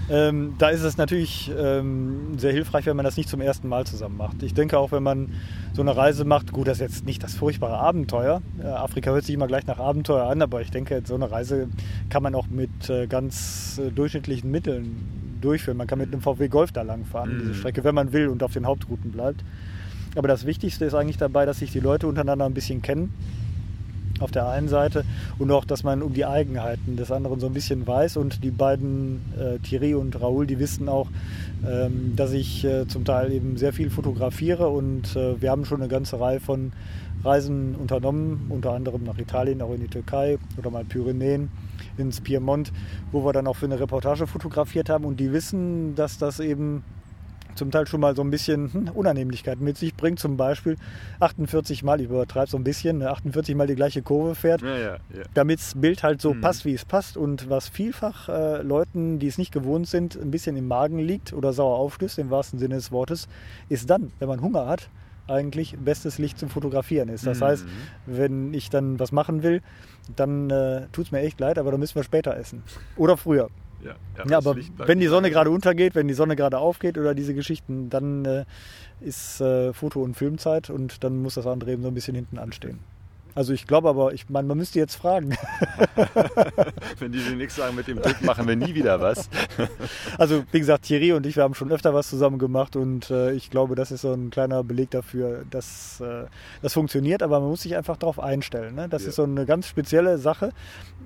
Ähm, 0.08 0.54
da 0.58 0.68
ist 0.68 0.82
es 0.82 0.96
natürlich 0.96 1.50
ähm, 1.58 2.38
sehr 2.38 2.52
hilfreich, 2.52 2.86
wenn 2.86 2.94
man 2.94 3.04
das 3.04 3.16
nicht 3.16 3.28
zum 3.28 3.40
ersten 3.40 3.68
Mal 3.68 3.86
zusammen 3.86 4.16
macht. 4.16 4.42
Ich 4.44 4.54
denke 4.54 4.78
auch, 4.78 4.92
wenn 4.92 5.02
man 5.02 5.32
so 5.72 5.82
eine 5.82 5.96
Reise 5.96 6.24
macht, 6.24 6.52
gut, 6.52 6.68
das 6.68 6.78
ist 6.78 6.80
jetzt 6.80 7.06
nicht 7.06 7.22
das 7.24 7.34
furchtbare 7.34 7.78
Abenteuer. 7.78 8.40
Äh, 8.62 8.66
Afrika 8.66 9.10
hört 9.10 9.24
sich 9.24 9.34
immer 9.34 9.48
gleich 9.48 9.66
nach 9.66 9.78
Abenteuer 9.78 10.28
an, 10.28 10.42
aber 10.42 10.60
ich 10.60 10.70
denke, 10.70 11.02
so 11.04 11.16
eine 11.16 11.30
Reise 11.30 11.68
kann 12.08 12.22
man 12.22 12.36
auch 12.36 12.46
mit 12.46 12.88
äh, 12.88 13.08
ganz 13.08 13.80
äh, 13.84 13.90
durchschnittlichen 13.90 14.48
Mitteln 14.48 15.25
durchführen. 15.40 15.76
Man 15.76 15.86
kann 15.86 15.98
mit 15.98 16.12
einem 16.12 16.22
VW 16.22 16.48
Golf 16.48 16.72
da 16.72 16.82
lang 16.82 17.04
fahren, 17.04 17.34
mhm. 17.34 17.38
diese 17.40 17.54
Strecke, 17.54 17.84
wenn 17.84 17.94
man 17.94 18.12
will 18.12 18.28
und 18.28 18.42
auf 18.42 18.52
den 18.52 18.66
Hauptrouten 18.66 19.12
bleibt. 19.12 19.42
Aber 20.16 20.28
das 20.28 20.46
Wichtigste 20.46 20.84
ist 20.84 20.94
eigentlich 20.94 21.18
dabei, 21.18 21.44
dass 21.44 21.58
sich 21.58 21.72
die 21.72 21.80
Leute 21.80 22.06
untereinander 22.06 22.46
ein 22.46 22.54
bisschen 22.54 22.82
kennen. 22.82 23.12
Auf 24.18 24.30
der 24.30 24.48
einen 24.48 24.68
Seite 24.68 25.04
und 25.38 25.50
auch, 25.50 25.66
dass 25.66 25.82
man 25.82 26.02
um 26.02 26.14
die 26.14 26.24
Eigenheiten 26.24 26.96
des 26.96 27.12
anderen 27.12 27.38
so 27.38 27.48
ein 27.48 27.52
bisschen 27.52 27.86
weiß. 27.86 28.16
Und 28.16 28.42
die 28.42 28.50
beiden, 28.50 29.20
äh, 29.38 29.58
Thierry 29.58 29.94
und 29.94 30.18
Raoul, 30.18 30.46
die 30.46 30.58
wissen 30.58 30.88
auch, 30.88 31.08
ähm, 31.68 32.14
dass 32.16 32.32
ich 32.32 32.64
äh, 32.64 32.88
zum 32.88 33.04
Teil 33.04 33.30
eben 33.30 33.58
sehr 33.58 33.74
viel 33.74 33.90
fotografiere 33.90 34.68
und 34.68 35.14
äh, 35.16 35.40
wir 35.42 35.50
haben 35.50 35.66
schon 35.66 35.82
eine 35.82 35.88
ganze 35.88 36.18
Reihe 36.18 36.40
von 36.40 36.72
Reisen 37.24 37.74
unternommen, 37.74 38.46
unter 38.48 38.72
anderem 38.72 39.04
nach 39.04 39.18
Italien, 39.18 39.60
auch 39.60 39.74
in 39.74 39.80
die 39.80 39.88
Türkei 39.88 40.38
oder 40.56 40.70
mal 40.70 40.84
Pyrenäen 40.84 41.50
ins 41.98 42.20
Piemont, 42.20 42.72
wo 43.12 43.24
wir 43.24 43.32
dann 43.32 43.46
auch 43.46 43.56
für 43.56 43.66
eine 43.66 43.78
Reportage 43.78 44.26
fotografiert 44.26 44.88
haben. 44.88 45.04
Und 45.04 45.18
die 45.18 45.32
wissen, 45.32 45.94
dass 45.94 46.18
das 46.18 46.40
eben 46.40 46.84
zum 47.56 47.70
Teil 47.70 47.86
schon 47.86 48.00
mal 48.00 48.14
so 48.14 48.22
ein 48.22 48.30
bisschen 48.30 48.72
hm, 48.72 48.88
Unannehmlichkeiten 48.94 49.64
mit 49.64 49.76
sich 49.76 49.94
bringt. 49.94 50.20
Zum 50.20 50.36
Beispiel 50.36 50.76
48 51.20 51.82
Mal, 51.82 52.00
ich 52.00 52.08
übertreibe 52.08 52.50
so 52.50 52.56
ein 52.56 52.64
bisschen, 52.64 53.02
48 53.02 53.54
ne, 53.54 53.58
Mal 53.58 53.66
die 53.66 53.74
gleiche 53.74 54.02
Kurve 54.02 54.34
fährt, 54.34 54.62
ja, 54.62 54.76
ja, 54.76 54.92
ja. 55.14 55.22
damit 55.34 55.58
das 55.58 55.74
Bild 55.74 56.02
halt 56.02 56.20
so 56.20 56.34
mhm. 56.34 56.40
passt, 56.40 56.64
wie 56.64 56.74
es 56.74 56.84
passt. 56.84 57.16
Und 57.16 57.50
was 57.50 57.68
vielfach 57.68 58.28
äh, 58.28 58.62
Leuten, 58.62 59.18
die 59.18 59.26
es 59.26 59.38
nicht 59.38 59.52
gewohnt 59.52 59.88
sind, 59.88 60.16
ein 60.16 60.30
bisschen 60.30 60.56
im 60.56 60.68
Magen 60.68 60.98
liegt 60.98 61.32
oder 61.32 61.52
sauer 61.52 61.78
aufstößt, 61.78 62.18
im 62.18 62.30
wahrsten 62.30 62.58
Sinne 62.58 62.76
des 62.76 62.92
Wortes, 62.92 63.28
ist 63.68 63.90
dann, 63.90 64.12
wenn 64.18 64.28
man 64.28 64.40
Hunger 64.40 64.66
hat, 64.66 64.90
eigentlich 65.28 65.76
bestes 65.78 66.18
Licht 66.18 66.38
zum 66.38 66.48
Fotografieren 66.48 67.08
ist. 67.08 67.26
Das 67.26 67.40
mhm. 67.40 67.44
heißt, 67.44 67.66
wenn 68.06 68.54
ich 68.54 68.70
dann 68.70 68.98
was 68.98 69.12
machen 69.12 69.42
will, 69.42 69.62
dann 70.14 70.50
äh, 70.50 70.86
tut 70.92 71.06
es 71.06 71.12
mir 71.12 71.20
echt 71.20 71.40
leid, 71.40 71.58
aber 71.58 71.70
dann 71.70 71.80
müssen 71.80 71.96
wir 71.96 72.04
später 72.04 72.36
essen. 72.36 72.62
Oder 72.96 73.16
früher. 73.16 73.48
Ja, 73.82 73.94
ja, 74.16 74.30
ja 74.30 74.38
aber 74.38 74.56
wenn 74.78 75.00
die 75.00 75.06
Sonne 75.06 75.30
gerade 75.30 75.50
untergeht, 75.50 75.94
wenn 75.94 76.08
die 76.08 76.14
Sonne 76.14 76.36
gerade 76.36 76.58
aufgeht 76.58 76.98
oder 76.98 77.14
diese 77.14 77.34
Geschichten, 77.34 77.90
dann 77.90 78.24
äh, 78.24 78.44
ist 79.00 79.40
äh, 79.40 79.72
Foto- 79.72 80.02
und 80.02 80.14
Filmzeit 80.14 80.70
und 80.70 81.04
dann 81.04 81.20
muss 81.20 81.34
das 81.34 81.46
andere 81.46 81.72
eben 81.72 81.82
so 81.82 81.88
ein 81.88 81.94
bisschen 81.94 82.14
hinten 82.14 82.38
anstehen. 82.38 82.78
Also 83.36 83.52
ich 83.52 83.66
glaube 83.66 83.90
aber, 83.90 84.14
ich 84.14 84.30
meine, 84.30 84.48
man 84.48 84.56
müsste 84.56 84.78
jetzt 84.78 84.94
fragen. 84.94 85.36
Wenn 86.98 87.12
die 87.12 87.18
nichts 87.36 87.56
sagen 87.56 87.76
mit 87.76 87.86
dem 87.86 88.00
Druck, 88.00 88.22
machen 88.22 88.48
wir 88.48 88.56
nie 88.56 88.74
wieder 88.74 88.98
was. 88.98 89.28
also 90.18 90.42
wie 90.52 90.58
gesagt, 90.58 90.84
Thierry 90.84 91.12
und 91.12 91.26
ich, 91.26 91.36
wir 91.36 91.42
haben 91.42 91.54
schon 91.54 91.70
öfter 91.70 91.92
was 91.92 92.08
zusammen 92.08 92.38
gemacht 92.38 92.76
und 92.76 93.10
äh, 93.10 93.32
ich 93.32 93.50
glaube, 93.50 93.74
das 93.74 93.90
ist 93.90 94.00
so 94.00 94.14
ein 94.14 94.30
kleiner 94.30 94.64
Beleg 94.64 94.90
dafür, 94.90 95.44
dass 95.50 96.00
äh, 96.00 96.24
das 96.62 96.72
funktioniert, 96.72 97.22
aber 97.22 97.38
man 97.40 97.50
muss 97.50 97.60
sich 97.60 97.76
einfach 97.76 97.98
darauf 97.98 98.18
einstellen. 98.18 98.74
Ne? 98.74 98.88
Das 98.88 99.02
ja. 99.02 99.10
ist 99.10 99.16
so 99.16 99.24
eine 99.24 99.44
ganz 99.44 99.68
spezielle 99.68 100.16
Sache, 100.16 100.52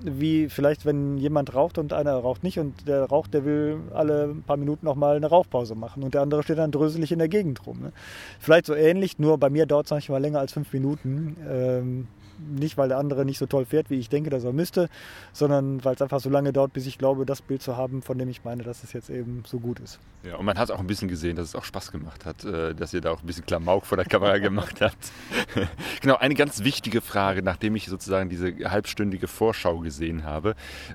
wie 0.01 0.47
vielleicht, 0.47 0.85
wenn 0.85 1.17
jemand 1.17 1.53
raucht 1.53 1.77
und 1.77 1.91
einer 1.91 2.13
raucht 2.13 2.43
nicht 2.43 2.59
und 2.59 2.87
der 2.87 3.03
raucht, 3.03 3.33
der 3.33 3.43
will 3.43 3.81
alle 3.93 4.33
paar 4.47 4.55
Minuten 4.55 4.85
noch 4.85 4.95
mal 4.95 5.17
eine 5.17 5.27
Rauchpause 5.27 5.75
machen 5.75 6.01
und 6.01 6.13
der 6.13 6.21
andere 6.21 6.43
steht 6.43 6.59
dann 6.59 6.71
dröselig 6.71 7.11
in 7.11 7.19
der 7.19 7.27
Gegend 7.27 7.67
rum. 7.67 7.81
Ne? 7.81 7.91
Vielleicht 8.39 8.67
so 8.67 8.73
ähnlich, 8.73 9.19
nur 9.19 9.37
bei 9.37 9.49
mir 9.49 9.65
dauert 9.65 9.87
es 9.87 9.91
manchmal 9.91 10.21
länger 10.21 10.39
als 10.39 10.53
fünf 10.53 10.71
Minuten. 10.71 11.35
Ähm, 11.45 12.07
nicht, 12.49 12.77
weil 12.77 12.89
der 12.89 12.97
andere 12.97 13.25
nicht 13.25 13.37
so 13.37 13.45
toll 13.45 13.65
fährt, 13.65 13.89
wie 13.89 13.99
ich 13.99 14.09
denke, 14.09 14.29
dass 14.29 14.43
er 14.43 14.53
müsste, 14.53 14.89
sondern 15.33 15.83
weil 15.83 15.95
es 15.95 16.01
einfach 16.01 16.19
so 16.19 16.29
lange 16.29 16.53
dauert, 16.53 16.73
bis 16.73 16.85
ich 16.87 16.97
glaube, 16.97 17.25
das 17.25 17.41
Bild 17.41 17.61
zu 17.61 17.77
haben, 17.77 18.01
von 18.01 18.17
dem 18.17 18.29
ich 18.29 18.43
meine, 18.43 18.63
dass 18.63 18.83
es 18.83 18.93
jetzt 18.93 19.09
eben 19.09 19.43
so 19.45 19.59
gut 19.59 19.79
ist. 19.79 19.99
Ja, 20.23 20.35
und 20.35 20.45
man 20.45 20.57
hat 20.57 20.69
auch 20.69 20.79
ein 20.79 20.87
bisschen 20.87 21.07
gesehen, 21.07 21.35
dass 21.35 21.47
es 21.47 21.55
auch 21.55 21.63
Spaß 21.63 21.91
gemacht 21.91 22.25
hat, 22.25 22.43
äh, 22.43 22.75
dass 22.75 22.93
ihr 22.93 23.01
da 23.01 23.11
auch 23.11 23.21
ein 23.21 23.25
bisschen 23.25 23.45
Klamauk 23.45 23.85
vor 23.85 23.97
der 23.97 24.05
Kamera 24.05 24.37
gemacht 24.39 24.81
habt. 24.81 25.11
genau, 26.01 26.15
eine 26.17 26.35
ganz 26.35 26.63
wichtige 26.63 27.01
Frage, 27.01 27.41
nachdem 27.41 27.75
ich 27.75 27.87
sozusagen 27.87 28.29
diese 28.29 28.53
halbstündige 28.69 29.27
Vorschau 29.27 29.79
gesehen 29.79 30.23
habe. 30.23 30.51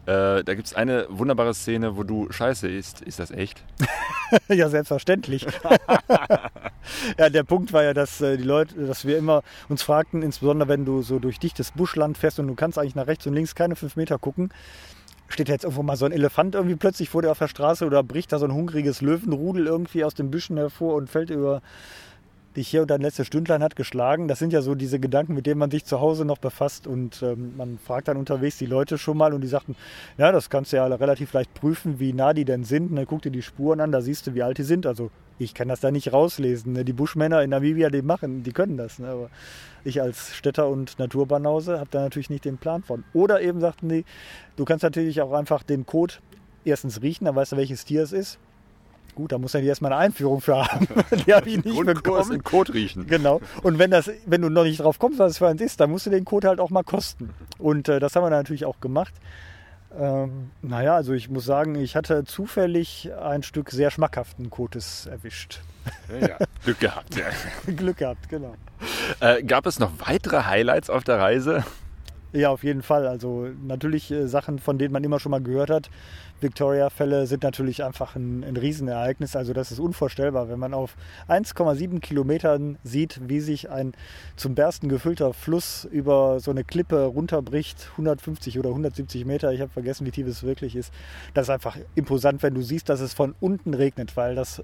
Äh, 0.07 0.45
da 0.45 0.55
gibt 0.55 0.67
es 0.67 0.75
eine 0.75 1.07
wunderbare 1.09 1.55
Szene, 1.55 1.97
wo 1.97 2.05
du 2.05 2.31
Scheiße 2.31 2.69
isst. 2.69 3.01
Ist 3.03 3.19
das 3.19 3.31
echt? 3.31 3.65
ja, 4.49 4.69
selbstverständlich. 4.69 5.47
ja, 7.19 7.31
der 7.31 7.43
Punkt 7.43 7.73
war 7.73 7.83
ja, 7.83 7.95
dass 7.95 8.21
äh, 8.21 8.37
die 8.37 8.45
Leute, 8.45 8.87
dass 8.87 9.05
wir 9.05 9.19
immer 9.19 9.43
uns 9.69 9.83
fragten, 9.83 10.23
insbesondere 10.23 10.69
wenn 10.69 10.85
du 10.85 11.03
so 11.03 11.16
durch 11.21 11.37
durch 11.37 11.41
dichtes 11.41 11.73
Buschland 11.73 12.17
fährst 12.17 12.39
und 12.39 12.47
du 12.47 12.55
kannst 12.55 12.79
eigentlich 12.79 12.95
nach 12.95 13.07
rechts 13.07 13.27
und 13.27 13.35
links 13.35 13.55
keine 13.55 13.77
fünf 13.77 13.97
Meter 13.97 14.19
gucken, 14.19 14.51
steht 15.29 15.49
jetzt 15.49 15.65
irgendwo 15.65 15.83
mal 15.83 15.97
so 15.97 16.07
ein 16.07 16.13
Elefant 16.13 16.55
irgendwie 16.55 16.77
plötzlich 16.77 17.11
vor 17.11 17.23
dir 17.23 17.31
auf 17.31 17.39
der 17.39 17.49
Straße 17.49 17.85
oder 17.85 18.03
bricht 18.03 18.33
da 18.33 18.39
so 18.39 18.47
ein 18.47 18.55
hungriges 18.55 19.03
Löwenrudel 19.03 19.67
irgendwie 19.67 20.05
aus 20.05 20.15
den 20.15 20.31
Büschen 20.31 20.57
hervor 20.57 20.95
und 20.95 21.11
fällt 21.11 21.31
über 21.31 21.63
dich 22.57 22.69
hier 22.69 22.83
und 22.83 22.91
dein 22.91 23.03
letztes 23.03 23.27
Stündlein 23.27 23.63
hat 23.63 23.77
geschlagen. 23.77 24.29
Das 24.29 24.39
sind 24.39 24.53
ja 24.53 24.63
so 24.63 24.75
diese 24.75 24.99
Gedanken, 24.99 25.35
mit 25.35 25.45
denen 25.45 25.59
man 25.59 25.71
sich 25.71 25.85
zu 25.85 26.01
Hause 26.01 26.25
noch 26.25 26.39
befasst 26.39 26.87
und 26.87 27.23
ähm, 27.23 27.55
man 27.57 27.79
fragt 27.79 28.09
dann 28.09 28.17
unterwegs 28.17 28.57
die 28.57 28.67
Leute 28.67 28.97
schon 28.97 29.19
mal 29.19 29.35
und 29.35 29.43
die 29.43 29.49
sagten, 29.49 29.77
ja, 30.17 30.33
das 30.33 30.49
kannst 30.49 30.73
du 30.73 30.79
ja 30.79 30.87
relativ 30.87 31.35
leicht 31.35 31.53
prüfen, 31.53 31.99
wie 31.99 32.15
nah 32.15 32.33
die 32.33 32.47
denn 32.47 32.65
sind. 32.65 32.91
Und 32.91 32.97
dann 32.97 33.07
guck 33.07 33.21
dir 33.21 33.31
die 33.31 33.43
Spuren 33.43 33.81
an, 33.81 33.93
da 33.93 34.01
siehst 34.01 34.27
du, 34.27 34.35
wie 34.35 34.43
alt 34.43 34.57
die 34.57 34.63
sind. 34.63 34.87
Also 34.87 35.11
ich 35.39 35.55
kann 35.55 35.69
das 35.69 35.81
da 35.81 35.91
nicht 35.91 36.13
rauslesen. 36.13 36.73
Ne? 36.73 36.85
Die 36.85 36.93
Buschmänner 36.93 37.43
in 37.43 37.51
Namibia, 37.51 37.91
die 37.91 38.03
machen, 38.03 38.43
die 38.43 38.53
können 38.53 38.77
das. 38.77 38.99
Ne? 38.99 39.09
Aber 39.09 39.31
ich 39.85 40.01
als 40.01 40.35
Städter 40.35 40.69
und 40.69 40.99
Naturbanause 40.99 41.79
habe 41.79 41.89
da 41.91 42.01
natürlich 42.01 42.31
nicht 42.31 42.45
den 42.45 42.59
Plan 42.59 42.83
von. 42.83 43.05
Oder 43.13 43.41
eben 43.43 43.61
sagten 43.61 43.89
die, 43.89 44.05
du 44.57 44.65
kannst 44.65 44.83
natürlich 44.83 45.21
auch 45.21 45.33
einfach 45.33 45.63
den 45.63 45.87
Code 45.87 46.15
erstens 46.65 47.03
riechen, 47.03 47.27
dann 47.27 47.37
weißt 47.37 47.53
du, 47.53 47.57
welches 47.57 47.85
Tier 47.85 48.03
es 48.03 48.13
ist. 48.13 48.39
Gut, 49.15 49.33
da 49.33 49.39
muss 49.39 49.55
er 49.55 49.63
erstmal 49.63 49.93
eine 49.93 50.03
Einführung 50.03 50.43
für 50.43 50.57
haben. 50.57 50.87
Die 51.27 51.33
habe 51.33 51.49
ich 51.49 51.65
nicht 51.65 51.87
bekommen. 51.87 52.33
in 52.33 52.45
Code 52.45 52.75
riechen. 52.75 53.07
Genau. 53.07 53.41
Und 53.63 53.79
wenn, 53.79 53.91
das, 53.91 54.11
wenn 54.27 54.43
du 54.43 54.51
noch 54.51 54.65
nicht 54.65 54.81
drauf 54.81 54.99
kommst, 54.99 55.19
was 55.19 55.33
es 55.33 55.39
für 55.39 55.49
eins 55.49 55.63
ist, 55.63 55.81
dann 55.81 55.91
musst 55.91 56.05
du 56.05 56.11
den 56.11 56.27
Code 56.27 56.49
halt 56.49 56.61
auch 56.61 56.69
mal 56.69 56.83
kosten. 56.83 57.31
Und 57.57 57.89
äh, 57.89 57.99
das 57.99 58.15
haben 58.15 58.25
wir 58.25 58.31
dann 58.31 58.41
natürlich 58.41 58.67
auch 58.67 58.79
gemacht. 58.81 59.15
Ähm, 59.99 60.51
naja, 60.63 60.95
also 60.95 61.13
ich 61.13 61.31
muss 61.31 61.45
sagen, 61.45 61.75
ich 61.75 61.97
hatte 61.97 62.25
zufällig 62.25 63.11
ein 63.21 63.43
Stück 63.43 63.71
sehr 63.71 63.91
schmackhaften 63.91 64.51
Kotes 64.51 65.07
erwischt. 65.07 65.61
Ja, 66.21 66.39
Glück 66.65 66.81
gehabt. 66.81 67.17
Ja. 67.17 67.27
Glück 67.73 67.99
gehabt, 67.99 68.29
genau. 68.29 68.55
Äh, 69.21 69.43
gab 69.43 69.67
es 69.67 69.79
noch 69.79 69.93
weitere 70.01 70.45
Highlights 70.45 70.91
auf 70.91 71.05
der 71.05 71.19
Reise? 71.19 71.65
Ja, 72.33 72.51
auf 72.51 72.65
jeden 72.65 72.83
Fall. 72.83 73.07
Also 73.07 73.49
natürlich 73.63 74.11
äh, 74.11 74.27
Sachen, 74.27 74.59
von 74.59 74.79
denen 74.79 74.93
man 74.93 75.05
immer 75.05 75.21
schon 75.21 75.31
mal 75.31 75.41
gehört 75.41 75.71
hat. 75.71 75.91
Victoria-Fälle 76.41 77.27
sind 77.27 77.43
natürlich 77.43 77.85
einfach 77.85 78.17
ein, 78.17 78.45
ein 78.45 78.57
Riesenereignis. 78.57 79.37
Also 79.37 79.53
das 79.53 79.73
ist 79.73 79.79
unvorstellbar, 79.79 80.49
wenn 80.49 80.59
man 80.59 80.75
auf 80.75 80.97
1,7 81.29 82.01
Kilometern 82.01 82.79
sieht, 82.85 83.21
wie 83.29 83.41
sich 83.41 83.71
ein 83.71 83.93
zum 84.37 84.55
Bersten 84.55 84.89
gefüllter 84.89 85.33
Fluss 85.33 85.85
über 85.85 86.41
so 86.41 86.51
eine 86.51 86.65
Klippe 86.65 87.05
runterbricht, 87.05 87.89
150 87.93 88.59
oder 88.59 88.71
170 88.71 89.25
Meter. 89.25 89.53
Ich 89.53 89.61
habe 89.61 89.71
vergessen, 89.71 90.07
wie 90.07 90.11
tief 90.11 90.27
es 90.27 90.43
wirklich 90.43 90.77
ist. 90.77 90.93
Das 91.35 91.47
ist 91.47 91.51
einfach 91.51 91.77
imposant, 91.95 92.43
wenn 92.43 92.55
du 92.55 92.63
siehst, 92.63 92.89
dass 92.89 93.01
es 93.01 93.15
von 93.15 93.35
unten 93.41 93.75
regnet, 93.75 94.17
weil 94.17 94.35
das 94.35 94.63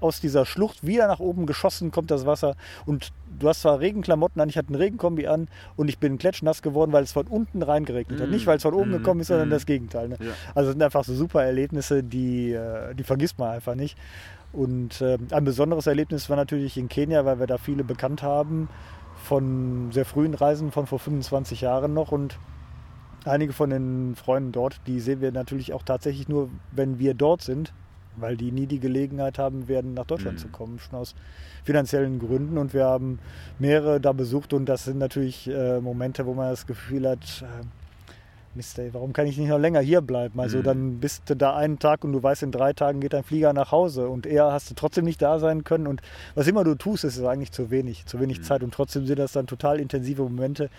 aus 0.00 0.20
dieser 0.20 0.46
Schlucht 0.46 0.86
wieder 0.86 1.06
nach 1.08 1.20
oben 1.20 1.46
geschossen 1.46 1.90
kommt 1.90 2.10
das 2.10 2.26
Wasser 2.26 2.56
und 2.86 3.12
du 3.38 3.48
hast 3.48 3.62
zwar 3.62 3.80
Regenklamotten 3.80 4.40
an, 4.40 4.48
ich 4.48 4.56
hatte 4.56 4.68
einen 4.68 4.76
Regenkombi 4.76 5.26
an 5.26 5.48
und 5.76 5.88
ich 5.88 5.98
bin 5.98 6.18
klatschnass 6.18 6.62
geworden, 6.62 6.92
weil 6.92 7.02
es 7.04 7.12
von 7.12 7.26
unten 7.26 7.62
reingeregnet 7.62 8.20
hat. 8.20 8.28
Mm. 8.28 8.30
Nicht, 8.30 8.46
weil 8.46 8.56
es 8.58 8.62
von 8.62 8.74
oben 8.74 8.90
Mm. 8.90 8.98
gekommen 8.98 9.20
ist, 9.20 9.28
sondern 9.28 9.48
Mm. 9.48 9.52
das 9.52 9.66
Gegenteil. 9.66 10.08
Ne? 10.08 10.16
Ja. 10.20 10.32
Also 10.54 10.70
es 10.70 10.74
sind 10.74 10.82
einfach 10.82 11.04
so 11.04 11.14
super 11.14 11.42
Erlebnisse, 11.44 12.02
die, 12.04 12.52
äh, 12.52 12.94
die 12.94 13.02
vergisst 13.02 13.38
man 13.38 13.50
einfach 13.50 13.74
nicht. 13.74 13.98
Und 14.52 15.00
äh, 15.00 15.18
ein 15.32 15.44
besonderes 15.44 15.86
Erlebnis 15.88 16.30
war 16.30 16.36
natürlich 16.36 16.76
in 16.76 16.88
Kenia, 16.88 17.24
weil 17.24 17.40
wir 17.40 17.48
da 17.48 17.58
viele 17.58 17.82
bekannt 17.82 18.22
haben 18.22 18.68
von 19.24 19.90
sehr 19.90 20.04
frühen 20.04 20.34
Reisen 20.34 20.70
von 20.70 20.86
vor 20.86 20.98
25 21.00 21.62
Jahren 21.62 21.92
noch 21.94 22.12
und 22.12 22.38
einige 23.24 23.52
von 23.52 23.70
den 23.70 24.14
Freunden 24.16 24.52
dort, 24.52 24.80
die 24.86 25.00
sehen 25.00 25.20
wir 25.20 25.32
natürlich 25.32 25.72
auch 25.72 25.82
tatsächlich 25.82 26.28
nur, 26.28 26.50
wenn 26.72 26.98
wir 26.98 27.14
dort 27.14 27.42
sind, 27.42 27.72
weil 28.16 28.36
die 28.36 28.52
nie 28.52 28.66
die 28.66 28.80
Gelegenheit 28.80 29.38
haben 29.38 29.68
werden, 29.68 29.94
nach 29.94 30.04
Deutschland 30.06 30.38
Mhm. 30.38 30.42
zu 30.42 30.48
kommen, 30.48 30.78
schon 30.78 30.98
aus 30.98 31.14
finanziellen 31.64 32.18
Gründen. 32.18 32.58
Und 32.58 32.74
wir 32.74 32.84
haben 32.84 33.18
mehrere 33.58 34.00
da 34.00 34.12
besucht 34.12 34.52
und 34.52 34.66
das 34.66 34.84
sind 34.84 34.98
natürlich 34.98 35.48
äh, 35.48 35.80
Momente, 35.80 36.26
wo 36.26 36.34
man 36.34 36.50
das 36.50 36.66
Gefühl 36.66 37.08
hat, 37.08 37.42
äh, 37.42 37.64
Mist, 38.56 38.78
ey, 38.78 38.94
warum 38.94 39.12
kann 39.12 39.26
ich 39.26 39.36
nicht 39.36 39.48
noch 39.48 39.58
länger 39.58 39.80
hier 39.80 40.00
bleiben? 40.00 40.38
Also 40.38 40.58
Mhm. 40.58 40.62
dann 40.62 41.00
bist 41.00 41.28
du 41.28 41.34
da 41.34 41.56
einen 41.56 41.80
Tag 41.80 42.04
und 42.04 42.12
du 42.12 42.22
weißt, 42.22 42.44
in 42.44 42.52
drei 42.52 42.72
Tagen 42.72 43.00
geht 43.00 43.12
dein 43.12 43.24
Flieger 43.24 43.52
nach 43.52 43.72
Hause 43.72 44.08
und 44.08 44.26
eher 44.26 44.52
hast 44.52 44.70
du 44.70 44.74
trotzdem 44.74 45.04
nicht 45.04 45.20
da 45.20 45.40
sein 45.40 45.64
können. 45.64 45.88
Und 45.88 46.02
was 46.36 46.46
immer 46.46 46.62
du 46.62 46.76
tust, 46.76 47.02
ist 47.02 47.20
eigentlich 47.24 47.50
zu 47.50 47.72
wenig, 47.72 48.06
zu 48.06 48.20
wenig 48.20 48.42
Zeit. 48.42 48.62
Und 48.62 48.72
trotzdem 48.72 49.06
sind 49.06 49.18
das 49.18 49.32
dann 49.32 49.48
total 49.48 49.80
intensive 49.80 50.22
Momente, 50.22 50.70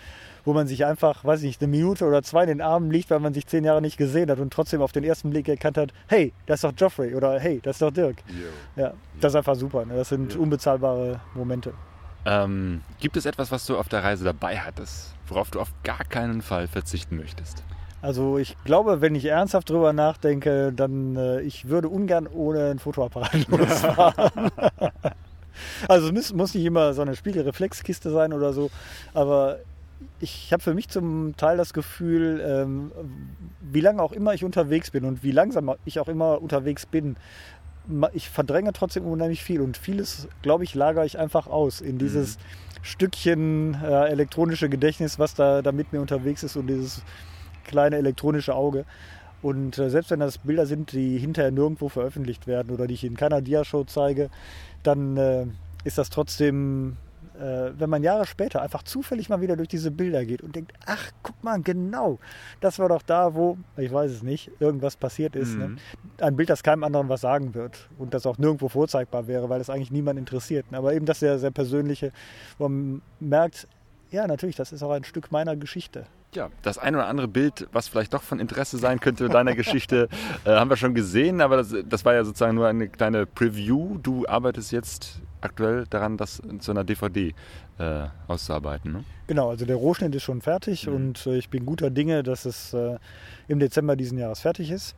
wo 0.46 0.54
man 0.54 0.66
sich 0.66 0.86
einfach, 0.86 1.24
weiß 1.24 1.40
ich 1.40 1.46
nicht, 1.46 1.60
eine 1.60 1.70
Minute 1.70 2.06
oder 2.06 2.22
zwei 2.22 2.44
in 2.44 2.48
den 2.48 2.60
Armen 2.62 2.90
liegt, 2.90 3.10
weil 3.10 3.20
man 3.20 3.34
sich 3.34 3.46
zehn 3.46 3.64
Jahre 3.64 3.82
nicht 3.82 3.98
gesehen 3.98 4.30
hat 4.30 4.38
und 4.38 4.52
trotzdem 4.52 4.80
auf 4.80 4.92
den 4.92 5.04
ersten 5.04 5.28
Blick 5.28 5.48
erkannt 5.48 5.76
hat, 5.76 5.92
hey, 6.06 6.32
das 6.46 6.58
ist 6.58 6.64
doch 6.64 6.74
Geoffrey 6.74 7.14
oder 7.14 7.38
hey, 7.38 7.60
das 7.62 7.76
ist 7.76 7.82
doch 7.82 7.90
Dirk. 7.90 8.18
Ja, 8.76 8.94
das 9.20 9.32
ist 9.32 9.36
einfach 9.36 9.56
super. 9.56 9.84
Ne? 9.84 9.96
Das 9.96 10.08
sind 10.08 10.36
unbezahlbare 10.36 11.20
Momente. 11.34 11.74
Ähm, 12.24 12.80
gibt 13.00 13.16
es 13.16 13.26
etwas, 13.26 13.50
was 13.50 13.66
du 13.66 13.76
auf 13.76 13.88
der 13.88 14.04
Reise 14.04 14.24
dabei 14.24 14.58
hattest, 14.58 15.14
worauf 15.26 15.50
du 15.50 15.60
auf 15.60 15.72
gar 15.82 16.04
keinen 16.04 16.42
Fall 16.42 16.68
verzichten 16.68 17.16
möchtest? 17.16 17.64
Also 18.00 18.38
ich 18.38 18.56
glaube, 18.64 19.00
wenn 19.00 19.16
ich 19.16 19.24
ernsthaft 19.24 19.68
drüber 19.68 19.92
nachdenke, 19.92 20.72
dann 20.72 21.16
äh, 21.16 21.40
ich 21.40 21.68
würde 21.68 21.88
ungern 21.88 22.28
ohne 22.28 22.70
ein 22.70 22.78
Fotoapparat 22.78 23.48
losfahren. 23.48 24.50
also 25.88 26.06
es 26.06 26.12
muss, 26.12 26.32
muss 26.34 26.54
nicht 26.54 26.64
immer 26.64 26.94
so 26.94 27.02
eine 27.02 27.16
Spiegelreflexkiste 27.16 28.10
sein 28.10 28.32
oder 28.32 28.52
so, 28.52 28.70
aber 29.12 29.58
ich 30.20 30.52
habe 30.52 30.62
für 30.62 30.74
mich 30.74 30.88
zum 30.88 31.36
Teil 31.36 31.56
das 31.56 31.72
Gefühl, 31.72 32.42
ähm, 32.44 32.92
wie 33.60 33.80
lange 33.80 34.02
auch 34.02 34.12
immer 34.12 34.34
ich 34.34 34.44
unterwegs 34.44 34.90
bin 34.90 35.04
und 35.04 35.22
wie 35.22 35.32
langsam 35.32 35.72
ich 35.84 36.00
auch 36.00 36.08
immer 36.08 36.40
unterwegs 36.40 36.86
bin, 36.86 37.16
ich 38.12 38.28
verdränge 38.30 38.72
trotzdem 38.72 39.04
unheimlich 39.04 39.44
viel 39.44 39.60
und 39.60 39.76
vieles, 39.76 40.28
glaube 40.42 40.64
ich, 40.64 40.74
lagere 40.74 41.06
ich 41.06 41.18
einfach 41.18 41.46
aus 41.46 41.80
in 41.80 41.98
dieses 41.98 42.38
Stückchen 42.82 43.74
äh, 43.82 44.08
elektronische 44.08 44.68
Gedächtnis, 44.68 45.18
was 45.18 45.34
da, 45.34 45.62
da 45.62 45.72
mit 45.72 45.92
mir 45.92 46.00
unterwegs 46.00 46.42
ist 46.42 46.56
und 46.56 46.66
dieses 46.66 47.02
kleine 47.64 47.96
elektronische 47.96 48.54
Auge. 48.54 48.84
Und 49.42 49.78
äh, 49.78 49.90
selbst 49.90 50.10
wenn 50.10 50.20
das 50.20 50.38
Bilder 50.38 50.66
sind, 50.66 50.92
die 50.92 51.18
hinterher 51.18 51.50
nirgendwo 51.50 51.88
veröffentlicht 51.88 52.46
werden 52.46 52.72
oder 52.72 52.86
die 52.86 52.94
ich 52.94 53.04
in 53.04 53.16
keiner 53.16 53.42
Diashow 53.42 53.84
zeige, 53.84 54.30
dann 54.82 55.16
äh, 55.16 55.46
ist 55.84 55.98
das 55.98 56.10
trotzdem, 56.10 56.96
wenn 57.38 57.90
man 57.90 58.02
Jahre 58.02 58.26
später 58.26 58.62
einfach 58.62 58.82
zufällig 58.82 59.28
mal 59.28 59.40
wieder 59.40 59.56
durch 59.56 59.68
diese 59.68 59.90
Bilder 59.90 60.24
geht 60.24 60.42
und 60.42 60.56
denkt, 60.56 60.72
ach, 60.86 61.10
guck 61.22 61.42
mal, 61.42 61.60
genau, 61.60 62.18
das 62.60 62.78
war 62.78 62.88
doch 62.88 63.02
da, 63.02 63.34
wo, 63.34 63.58
ich 63.76 63.92
weiß 63.92 64.10
es 64.10 64.22
nicht, 64.22 64.50
irgendwas 64.60 64.96
passiert 64.96 65.36
ist. 65.36 65.56
Ne? 65.56 65.76
Ein 66.20 66.36
Bild, 66.36 66.50
das 66.50 66.62
keinem 66.62 66.84
anderen 66.84 67.08
was 67.08 67.20
sagen 67.20 67.54
wird 67.54 67.88
und 67.98 68.14
das 68.14 68.26
auch 68.26 68.38
nirgendwo 68.38 68.68
vorzeigbar 68.68 69.26
wäre, 69.26 69.48
weil 69.48 69.60
es 69.60 69.70
eigentlich 69.70 69.90
niemand 69.90 70.18
interessiert. 70.18 70.66
Aber 70.72 70.94
eben 70.94 71.06
das 71.06 71.20
sehr, 71.20 71.38
sehr 71.38 71.50
persönliche, 71.50 72.12
wo 72.58 72.68
man 72.68 73.02
merkt, 73.20 73.68
ja, 74.10 74.26
natürlich, 74.26 74.56
das 74.56 74.72
ist 74.72 74.82
auch 74.82 74.90
ein 74.90 75.04
Stück 75.04 75.32
meiner 75.32 75.56
Geschichte. 75.56 76.06
Ja, 76.34 76.50
das 76.62 76.78
ein 76.78 76.94
oder 76.94 77.06
andere 77.06 77.28
Bild, 77.28 77.66
was 77.72 77.88
vielleicht 77.88 78.12
doch 78.12 78.22
von 78.22 78.40
Interesse 78.40 78.78
sein 78.78 79.00
könnte 79.00 79.24
in 79.24 79.32
deiner 79.32 79.54
Geschichte, 79.54 80.08
äh, 80.44 80.50
haben 80.50 80.70
wir 80.70 80.76
schon 80.76 80.94
gesehen, 80.94 81.40
aber 81.40 81.56
das, 81.56 81.74
das 81.84 82.04
war 82.04 82.14
ja 82.14 82.24
sozusagen 82.24 82.54
nur 82.54 82.66
eine 82.66 82.88
kleine 82.88 83.26
Preview. 83.26 83.98
Du 83.98 84.26
arbeitest 84.26 84.70
jetzt 84.70 85.20
aktuell 85.40 85.84
daran, 85.88 86.16
das 86.16 86.42
zu 86.60 86.70
einer 86.70 86.84
DVD 86.84 87.34
äh, 87.78 88.06
auszuarbeiten. 88.28 88.92
Ne? 88.92 89.04
Genau, 89.26 89.50
also 89.50 89.64
der 89.64 89.76
Rohschnitt 89.76 90.14
ist 90.14 90.22
schon 90.22 90.40
fertig 90.40 90.88
und 90.88 91.26
äh, 91.26 91.36
ich 91.36 91.48
bin 91.48 91.66
guter 91.66 91.90
Dinge, 91.90 92.22
dass 92.22 92.44
es 92.44 92.72
äh, 92.74 92.98
im 93.48 93.58
Dezember 93.58 93.96
diesen 93.96 94.18
Jahres 94.18 94.40
fertig 94.40 94.70
ist. 94.70 94.94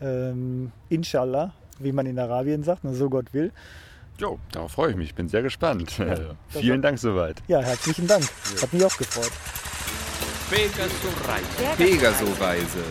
Ähm, 0.00 0.72
Inshallah, 0.88 1.52
wie 1.78 1.92
man 1.92 2.06
in 2.06 2.18
Arabien 2.18 2.62
sagt, 2.62 2.84
ne, 2.84 2.94
so 2.94 3.08
Gott 3.08 3.32
will. 3.32 3.52
Jo, 4.18 4.38
darauf 4.50 4.72
freue 4.72 4.90
ich 4.90 4.96
mich. 4.96 5.14
Bin 5.14 5.28
sehr 5.28 5.42
gespannt. 5.42 5.98
Äh, 5.98 6.16
vielen 6.48 6.82
Dank 6.82 6.98
soweit. 6.98 7.42
Ja, 7.48 7.60
herzlichen 7.60 8.06
Dank. 8.06 8.24
Hat 8.62 8.72
mich 8.72 8.84
auch 8.84 8.96
gefreut. 8.96 9.32
Pegaso 10.48 11.08
Reise. 11.26 11.76
Pegaso-Reise. 11.76 12.84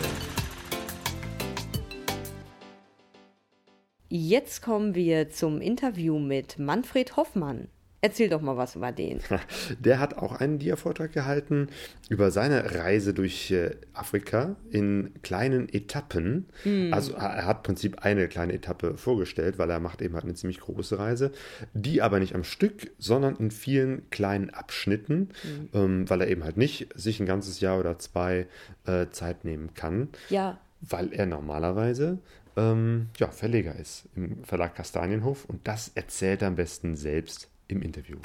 Jetzt 4.10 4.62
kommen 4.62 4.94
wir 4.96 5.30
zum 5.30 5.62
Interview 5.62 6.20
mit 6.20 6.60
Manfred 6.60 7.18
Hoffmann. 7.18 7.68
Erzähl 8.02 8.30
doch 8.30 8.42
mal 8.42 8.56
was 8.56 8.76
über 8.76 8.92
den. 8.92 9.20
Der 9.80 10.00
hat 10.00 10.20
auch 10.20 10.34
einen 10.40 10.60
Dia-Vortrag 10.60 11.12
gehalten 11.12 11.70
über 12.08 12.30
seine 12.30 12.76
Reise 12.76 13.16
durch 13.16 13.50
äh, 13.50 13.72
Afrika 13.94 14.58
in 14.70 15.12
kleinen 15.24 15.68
Etappen. 15.70 16.46
Also 16.92 17.14
er 17.14 17.48
hat 17.48 17.58
im 17.58 17.64
Prinzip 17.64 18.04
eine 18.06 18.28
kleine 18.28 18.54
Etappe 18.54 18.96
vorgestellt, 18.96 19.58
weil 19.58 19.72
er 19.72 19.80
macht 19.80 20.04
eben 20.04 20.14
halt 20.14 20.26
eine 20.26 20.36
ziemlich 20.36 20.60
große 20.60 21.00
Reise, 21.00 21.32
die 21.74 22.04
aber 22.04 22.20
nicht 22.20 22.36
am 22.36 22.44
Stück, 22.44 22.92
sondern 23.00 23.38
in 23.38 23.50
vielen 23.50 24.08
kleinen 24.12 24.52
Abschnitten, 24.52 25.30
ähm, 25.74 26.08
weil 26.08 26.22
er 26.22 26.28
eben 26.28 26.44
halt 26.44 26.58
nicht 26.58 26.90
sich 26.94 27.20
ein 27.20 27.26
ganzes 27.26 27.60
Jahr 27.60 27.80
oder 27.80 27.98
zwei 27.98 28.46
äh, 28.86 29.08
Zeit 29.10 29.46
nehmen 29.46 29.74
kann, 29.74 30.10
Ja, 30.30 30.60
weil 30.82 31.12
er 31.12 31.26
normalerweise 31.26 32.20
ähm, 32.58 33.10
ja, 33.18 33.30
Verleger 33.30 33.76
ist 33.76 34.08
im 34.16 34.44
Verlag 34.44 34.76
Kastanienhof 34.76 35.46
und 35.46 35.68
das 35.68 35.92
erzählt 35.96 36.42
er 36.42 36.50
am 36.50 36.56
besten 36.56 36.96
selbst 36.96 37.50
im 37.68 37.82
Interview. 37.82 38.18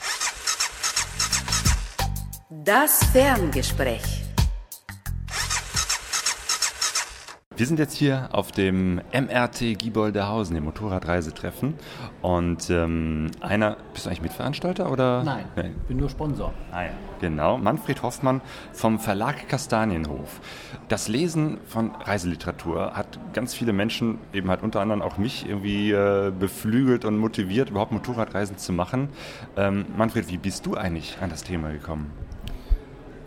Das 2.64 3.05
Ferngespräch. 3.12 4.31
Wir 7.61 7.66
sind 7.66 7.79
jetzt 7.79 7.95
hier 7.95 8.31
auf 8.33 8.53
dem 8.53 9.03
MRT 9.12 9.79
Gieboldehausen, 9.79 10.55
dem 10.55 10.64
Motorradreisetreffen. 10.64 11.75
Und 12.23 12.71
ähm, 12.71 13.31
einer, 13.40 13.77
bist 13.93 14.07
du 14.07 14.09
eigentlich 14.09 14.23
Mitveranstalter 14.23 14.90
oder? 14.90 15.23
Nein, 15.25 15.45
Nein. 15.57 15.75
bin 15.87 15.99
nur 15.99 16.09
Sponsor. 16.09 16.55
Ah, 16.73 16.85
ja. 16.85 16.90
Genau, 17.21 17.59
Manfred 17.59 18.03
Hoffmann 18.03 18.40
vom 18.73 18.99
Verlag 18.99 19.47
Kastanienhof. 19.47 20.40
Das 20.90 21.07
Lesen 21.07 21.59
von 21.66 21.92
Reiseliteratur 21.94 22.94
hat 22.94 23.20
ganz 23.33 23.55
viele 23.55 23.72
Menschen, 23.72 24.18
eben 24.33 24.50
halt 24.50 24.64
unter 24.64 24.81
anderem 24.81 25.03
auch 25.03 25.18
mich, 25.18 25.48
irgendwie 25.48 25.92
äh, 25.92 26.33
beflügelt 26.37 27.05
und 27.05 27.16
motiviert, 27.16 27.70
überhaupt 27.70 27.92
Motorradreisen 27.92 28.59
zu 28.59 28.72
machen. 28.72 29.09
Ähm, 29.57 29.85
Manfred, 29.96 30.29
wie 30.29 30.37
bist 30.37 30.66
du 30.66 30.74
eigentlich 30.74 31.16
an 31.20 31.31
das 31.31 31.44
Thema 31.44 31.70
gekommen? 31.70 32.11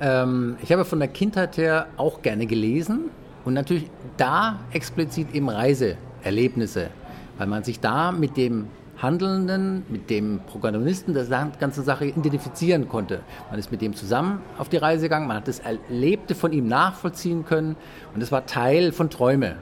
Ähm, 0.02 0.58
ich 0.62 0.74
habe 0.74 0.84
von 0.84 1.00
der 1.00 1.08
Kindheit 1.08 1.56
her 1.56 1.88
auch 1.96 2.22
gerne 2.22 2.48
gelesen 2.48 3.10
und 3.46 3.54
natürlich 3.54 3.90
da 4.18 4.60
explizit 4.74 5.34
eben 5.34 5.48
Reiseerlebnisse, 5.48 6.90
weil 7.38 7.48
man 7.48 7.64
sich 7.64 7.80
da 7.80 8.12
mit 8.12 8.36
dem 8.36 8.68
Handelnden, 9.04 9.84
mit 9.90 10.10
dem 10.10 10.40
Protagonisten 10.48 11.14
der 11.14 11.26
ganzen 11.60 11.84
Sache 11.84 12.06
identifizieren 12.06 12.88
konnte. 12.88 13.20
Man 13.50 13.60
ist 13.60 13.72
mit 13.72 13.82
dem 13.82 13.94
zusammen 13.94 14.42
auf 14.58 14.70
die 14.70 14.78
Reise 14.78 15.04
gegangen, 15.04 15.28
man 15.28 15.38
hat 15.38 15.48
das 15.48 15.60
Erlebte 15.60 16.34
von 16.34 16.54
ihm 16.54 16.68
nachvollziehen 16.68 17.46
können 17.46 17.76
und 18.16 18.24
es 18.24 18.32
war 18.32 18.46
Teil 18.46 18.92
von 18.94 19.10
Träume. 19.10 19.58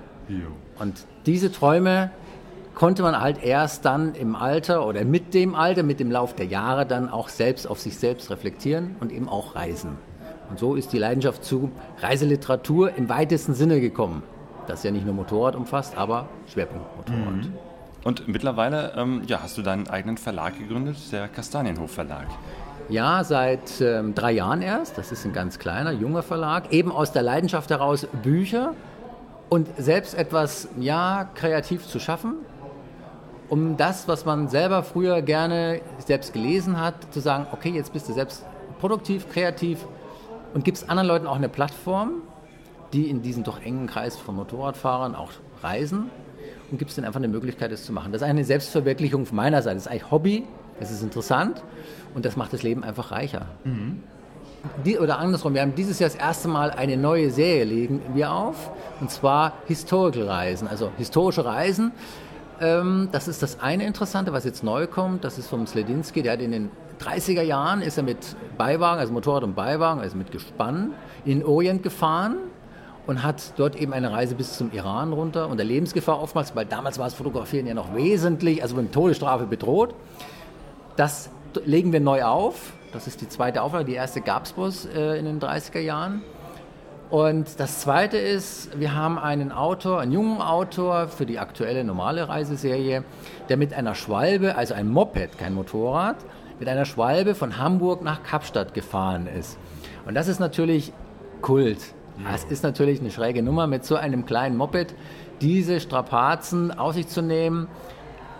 Und 0.80 1.06
diese 1.26 1.52
Träume 1.52 2.12
konnte 2.76 3.02
man 3.04 3.20
halt 3.20 3.44
erst 3.44 3.84
dann 3.86 4.16
im 4.16 4.36
Alter 4.36 4.88
oder 4.88 5.04
mit 5.04 5.34
dem 5.34 5.56
Alter, 5.56 5.84
mit 5.84 6.00
dem 6.00 6.10
Lauf 6.10 6.34
der 6.36 6.46
Jahre 6.46 6.86
dann 6.86 7.10
auch 7.10 7.28
selbst 7.28 7.68
auf 7.68 7.80
sich 7.80 7.98
selbst 7.98 8.32
reflektieren 8.32 8.96
und 9.00 9.12
eben 9.12 9.28
auch 9.28 9.56
reisen. 9.56 9.98
Und 10.50 10.60
so 10.60 10.76
ist 10.76 10.94
die 10.94 10.98
Leidenschaft 10.98 11.44
zu 11.44 11.72
Reiseliteratur 12.00 12.96
im 12.96 13.10
weitesten 13.10 13.54
Sinne 13.54 13.82
gekommen. 13.82 14.24
Das 14.68 14.84
ja 14.84 14.92
nicht 14.92 15.06
nur 15.06 15.16
Motorrad 15.16 15.56
umfasst, 15.56 15.98
aber 15.98 16.30
Schwerpunkt 16.48 16.86
Motorrad. 16.96 17.36
Mhm. 17.36 17.71
Und 18.04 18.28
mittlerweile 18.28 18.94
ähm, 18.98 19.22
ja, 19.28 19.42
hast 19.44 19.58
du 19.58 19.62
deinen 19.62 19.88
eigenen 19.88 20.18
Verlag 20.18 20.58
gegründet, 20.58 20.98
der 21.12 21.28
Kastanienhof 21.28 21.92
Verlag. 21.92 22.28
Ja, 22.90 23.24
seit 23.24 23.80
ähm, 23.80 24.16
drei 24.16 24.32
Jahren 24.32 24.62
erst. 24.62 24.98
Das 24.98 25.12
ist 25.12 25.24
ein 25.26 25.34
ganz 25.34 25.60
kleiner, 25.60 25.92
junger 25.92 26.24
Verlag. 26.24 26.74
Eben 26.74 26.92
aus 26.92 27.12
der 27.12 27.22
Leidenschaft 27.22 27.70
heraus 27.70 28.08
Bücher 28.24 28.74
und 29.50 29.68
selbst 29.78 30.16
etwas, 30.16 30.68
ja, 30.80 31.30
kreativ 31.36 31.86
zu 31.88 32.00
schaffen. 32.00 32.36
Um 33.50 33.78
das, 33.78 34.08
was 34.08 34.26
man 34.26 34.48
selber 34.48 34.82
früher 34.82 35.22
gerne 35.22 35.82
selbst 36.06 36.34
gelesen 36.34 36.80
hat, 36.80 37.14
zu 37.14 37.20
sagen, 37.20 37.48
okay, 37.52 37.70
jetzt 37.70 37.94
bist 37.94 38.10
du 38.10 38.14
selbst 38.14 38.46
produktiv, 38.80 39.30
kreativ 39.30 39.86
und 40.54 40.64
gibst 40.64 40.90
anderen 40.90 41.08
Leuten 41.08 41.28
auch 41.28 41.36
eine 41.36 41.50
Plattform, 41.50 42.24
die 42.94 43.10
in 43.10 43.22
diesem 43.22 43.44
doch 43.44 43.62
engen 43.62 43.88
Kreis 43.88 44.18
von 44.18 44.36
Motorradfahrern 44.36 45.16
auch 45.16 45.32
reisen 45.62 46.10
und 46.72 46.78
gibst 46.78 46.98
ihnen 46.98 47.06
einfach 47.06 47.20
eine 47.20 47.28
Möglichkeit, 47.28 47.72
das 47.72 47.84
zu 47.84 47.94
machen. 47.94 48.12
Das 48.12 48.22
ist 48.22 48.28
eine 48.28 48.44
Selbstverwirklichung 48.44 49.26
von 49.26 49.36
meiner 49.36 49.62
Seite. 49.62 49.76
Das 49.76 49.86
ist 49.86 49.92
eigentlich 49.92 50.12
Hobby, 50.12 50.44
das 50.80 50.92
ist 50.92 51.04
interessant 51.04 51.62
und 52.16 52.26
das 52.26 52.36
macht 52.38 52.54
das 52.54 52.64
Leben 52.64 52.84
einfach 52.84 53.12
reicher. 53.12 53.46
Mhm. 53.64 54.04
Die, 54.86 55.00
oder 55.00 55.18
andersrum, 55.18 55.54
wir 55.56 55.62
haben 55.62 55.76
dieses 55.76 56.00
Jahr 56.00 56.10
das 56.10 56.20
erste 56.20 56.48
Mal 56.48 56.70
eine 56.72 56.96
neue 56.96 57.32
Serie 57.32 57.64
legen 57.64 58.02
wir 58.14 58.32
auf 58.32 58.72
und 59.00 59.10
zwar 59.10 59.54
Historical 59.66 60.28
Reisen, 60.28 60.68
also 60.68 60.92
historische 60.98 61.44
Reisen. 61.44 61.92
Ähm, 62.60 63.10
das 63.12 63.28
ist 63.28 63.42
das 63.42 63.60
eine 63.60 63.86
Interessante, 63.88 64.34
was 64.34 64.46
jetzt 64.46 64.64
neu 64.64 64.86
kommt. 64.86 65.24
Das 65.24 65.40
ist 65.40 65.48
vom 65.48 65.66
Sledinski, 65.66 66.22
der 66.22 66.34
hat 66.34 66.42
in 66.42 66.52
den 66.52 66.72
30er 67.00 67.42
Jahren 67.42 67.82
ist 67.82 67.98
er 67.98 68.04
mit 68.04 68.36
Beiwagen, 68.60 69.00
also 69.00 69.12
Motorrad 69.12 69.44
und 69.44 69.56
Beiwagen, 69.56 70.00
also 70.02 70.16
mit 70.16 70.32
Gespann, 70.32 70.94
in 71.26 71.40
den 71.40 71.48
Orient 71.48 71.82
gefahren 71.82 72.38
und 73.08 73.24
hat 73.24 73.54
dort 73.58 73.76
eben 73.76 73.94
eine 73.94 74.12
Reise 74.12 74.36
bis 74.36 74.58
zum 74.58 74.72
Iran 74.72 75.14
runter 75.14 75.50
unter 75.50 75.64
Lebensgefahr 75.64 76.22
oftmals, 76.22 76.56
weil 76.56 76.66
damals 76.66 77.00
war 77.00 77.06
das 77.06 77.14
Fotografieren 77.14 77.68
ja 77.68 77.74
noch 77.74 77.96
wesentlich, 77.96 78.62
also 78.62 78.76
mit 78.76 78.92
Todesstrafe 78.92 79.46
bedroht. 79.46 79.96
Das 80.96 81.30
legen 81.66 81.92
wir 81.94 82.00
neu 82.00 82.24
auf. 82.24 82.74
Das 82.94 83.08
ist 83.08 83.22
die 83.22 83.30
zweite 83.30 83.62
Auflage. 83.62 83.86
Die 83.86 83.94
erste 83.94 84.22
gab 84.22 84.46
es 84.46 84.54
bloß 84.54 84.86
äh, 84.88 85.18
in 85.18 85.26
den 85.26 85.40
30er 85.40 85.80
Jahren. 85.80 86.22
Und 87.10 87.60
das 87.60 87.82
zweite 87.82 88.18
ist, 88.18 88.80
wir 88.80 88.96
haben 88.96 89.20
einen 89.20 89.52
Autor, 89.52 90.00
einen 90.00 90.14
jungen 90.14 90.42
Autor 90.42 91.10
für 91.10 91.26
die 91.26 91.40
aktuelle 91.40 91.84
normale 91.84 92.30
Reiseserie, 92.30 93.04
der 93.50 93.58
mit 93.58 93.74
einer 93.74 93.96
Schwalbe, 93.96 94.56
also 94.56 94.74
ein 94.74 94.88
Moped, 94.88 95.38
kein 95.38 95.54
Motorrad, 95.54 96.16
mit 96.58 96.70
einer 96.70 96.86
Schwalbe 96.86 97.36
von 97.36 97.58
Hamburg 97.58 98.02
nach 98.02 98.24
Kapstadt 98.24 98.74
gefahren 98.74 99.28
ist. 99.28 99.58
Und 100.06 100.16
das 100.16 100.30
ist 100.30 100.40
natürlich 100.40 100.94
Kult. 101.42 101.80
Es 102.34 102.44
ist 102.44 102.64
natürlich 102.64 103.00
eine 103.00 103.12
schräge 103.12 103.42
Nummer, 103.44 103.68
mit 103.68 103.86
so 103.86 103.96
einem 103.96 104.26
kleinen 104.26 104.58
Moped 104.58 104.96
diese 105.42 105.80
Strapazen 105.80 106.72
auf 106.78 106.94
sich 106.94 107.08
zu 107.08 107.22
nehmen, 107.22 107.68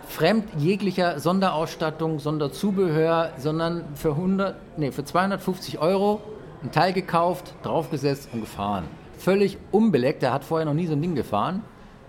fremd 0.08 0.44
jeglicher 0.56 1.18
Sonderausstattung, 1.18 2.18
Sonderzubehör, 2.18 3.32
sondern 3.38 3.84
für, 3.94 4.10
100, 4.10 4.56
nee, 4.76 4.92
für 4.92 5.04
250 5.04 5.78
Euro 5.80 6.20
ein 6.62 6.70
Teil 6.70 6.92
gekauft, 6.92 7.54
draufgesetzt 7.62 8.28
und 8.32 8.40
gefahren. 8.40 8.84
Völlig 9.18 9.58
unbeleckt, 9.70 10.22
er 10.22 10.32
hat 10.32 10.44
vorher 10.44 10.66
noch 10.66 10.74
nie 10.74 10.86
so 10.86 10.92
ein 10.92 11.02
Ding 11.02 11.14
gefahren. 11.14 11.62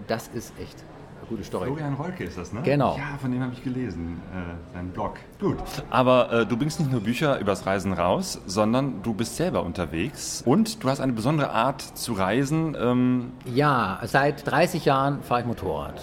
Das 0.08 0.28
ist 0.28 0.54
echt 0.60 0.84
gute 1.30 1.44
Story. 1.44 1.66
Florian 1.68 1.94
Rolke 1.94 2.24
ist 2.24 2.38
das, 2.38 2.54
ne? 2.54 2.62
Genau. 2.64 2.96
Ja, 2.98 3.18
von 3.20 3.32
dem 3.32 3.42
habe 3.42 3.54
ich 3.54 3.64
gelesen, 3.64 4.22
äh, 4.34 4.74
seinen 4.74 4.90
Blog. 4.90 5.18
Gut. 5.44 5.58
Aber 5.90 6.32
äh, 6.32 6.46
du 6.46 6.56
bringst 6.56 6.80
nicht 6.80 6.90
nur 6.90 7.02
Bücher 7.02 7.38
übers 7.38 7.66
Reisen 7.66 7.92
raus, 7.92 8.40
sondern 8.46 9.04
du 9.04 9.14
bist 9.14 9.36
selber 9.36 9.64
unterwegs 9.64 10.42
und 10.46 10.82
du 10.82 10.90
hast 10.90 11.02
eine 11.02 11.12
besondere 11.12 11.50
Art 11.50 11.82
zu 11.82 12.14
reisen. 12.14 12.78
Ähm 12.80 13.34
ja, 13.54 14.00
seit 14.06 14.50
30 14.50 14.86
Jahren 14.86 15.22
fahre 15.22 15.42
ich 15.42 15.46
Motorrad. 15.46 16.02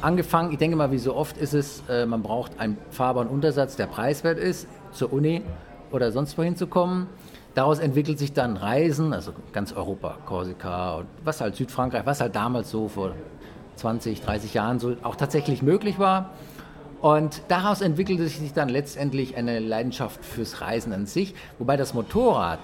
Angefangen, 0.00 0.52
ich 0.52 0.58
denke 0.58 0.74
mal, 0.74 0.90
wie 0.90 0.96
so 0.96 1.14
oft 1.14 1.36
ist 1.36 1.52
es, 1.52 1.82
äh, 1.90 2.06
man 2.06 2.22
braucht 2.22 2.58
einen 2.58 2.78
fahrbaren 2.88 3.28
Untersatz, 3.28 3.76
der 3.76 3.88
preiswert 3.88 4.38
ist, 4.38 4.66
zur 4.90 5.12
Uni 5.12 5.42
oder 5.92 6.10
sonst 6.10 6.38
wohin 6.38 6.56
zu 6.56 6.66
kommen. 6.66 7.08
Daraus 7.54 7.78
entwickelt 7.78 8.18
sich 8.18 8.32
dann 8.32 8.56
Reisen, 8.56 9.12
also 9.12 9.32
ganz 9.52 9.74
Europa, 9.74 10.16
Korsika 10.24 10.94
und 10.94 11.08
was 11.24 11.42
halt 11.42 11.56
Südfrankreich, 11.56 12.06
was 12.06 12.22
halt 12.22 12.34
damals 12.34 12.70
so 12.70 12.88
vor 12.88 13.12
20, 13.76 14.22
30 14.22 14.54
Jahren 14.54 14.78
so 14.78 14.96
auch 15.02 15.16
tatsächlich 15.16 15.60
möglich 15.60 15.98
war. 15.98 16.30
Und 17.00 17.42
daraus 17.48 17.80
entwickelte 17.80 18.28
sich 18.28 18.52
dann 18.52 18.68
letztendlich 18.68 19.36
eine 19.36 19.58
Leidenschaft 19.58 20.24
fürs 20.24 20.60
Reisen 20.60 20.92
an 20.92 21.06
sich, 21.06 21.34
wobei 21.58 21.76
das 21.76 21.94
Motorrad 21.94 22.60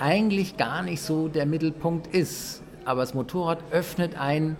eigentlich 0.00 0.56
gar 0.56 0.82
nicht 0.82 1.00
so 1.00 1.28
der 1.28 1.46
Mittelpunkt 1.46 2.08
ist. 2.08 2.62
Aber 2.84 3.02
das 3.02 3.14
Motorrad 3.14 3.58
öffnet 3.70 4.18
einen 4.18 4.56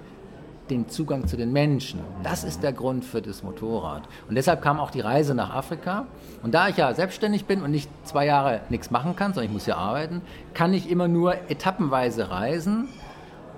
den 0.71 0.89
Zugang 0.89 1.27
zu 1.27 1.37
den 1.37 1.53
Menschen. 1.53 2.01
Das 2.23 2.43
ist 2.43 2.63
der 2.63 2.73
Grund 2.73 3.05
für 3.05 3.21
das 3.21 3.43
Motorrad. 3.43 4.09
Und 4.29 4.37
deshalb 4.37 4.63
kam 4.63 4.81
auch 4.81 4.91
die 4.91 5.01
Reise 5.01 5.35
nach 5.35 5.51
Afrika. 5.51 6.07
Und 6.43 6.55
da 6.55 6.69
ich 6.69 6.77
ja 6.77 6.95
selbstständig 6.95 7.45
bin 7.45 7.61
und 7.61 7.71
nicht 7.71 7.91
zwei 8.05 8.25
Jahre 8.25 8.61
nichts 8.71 8.91
machen 8.91 9.15
kann, 9.15 9.35
sondern 9.35 9.51
ich 9.51 9.53
muss 9.53 9.67
ja 9.67 9.77
arbeiten, 9.77 10.23
kann 10.55 10.73
ich 10.73 10.89
immer 10.89 11.09
nur 11.09 11.35
etappenweise 11.51 12.31
reisen 12.31 12.89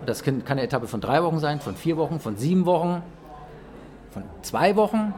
das 0.04 0.22
kann 0.22 0.42
eine 0.46 0.62
Etappe 0.62 0.86
von 0.86 1.00
drei 1.00 1.22
Wochen 1.22 1.38
sein, 1.38 1.60
von 1.60 1.74
vier 1.74 1.96
Wochen, 1.96 2.20
von 2.20 2.36
sieben 2.36 2.66
Wochen, 2.66 3.02
von 4.16 4.24
zwei 4.40 4.76
Wochen. 4.76 5.12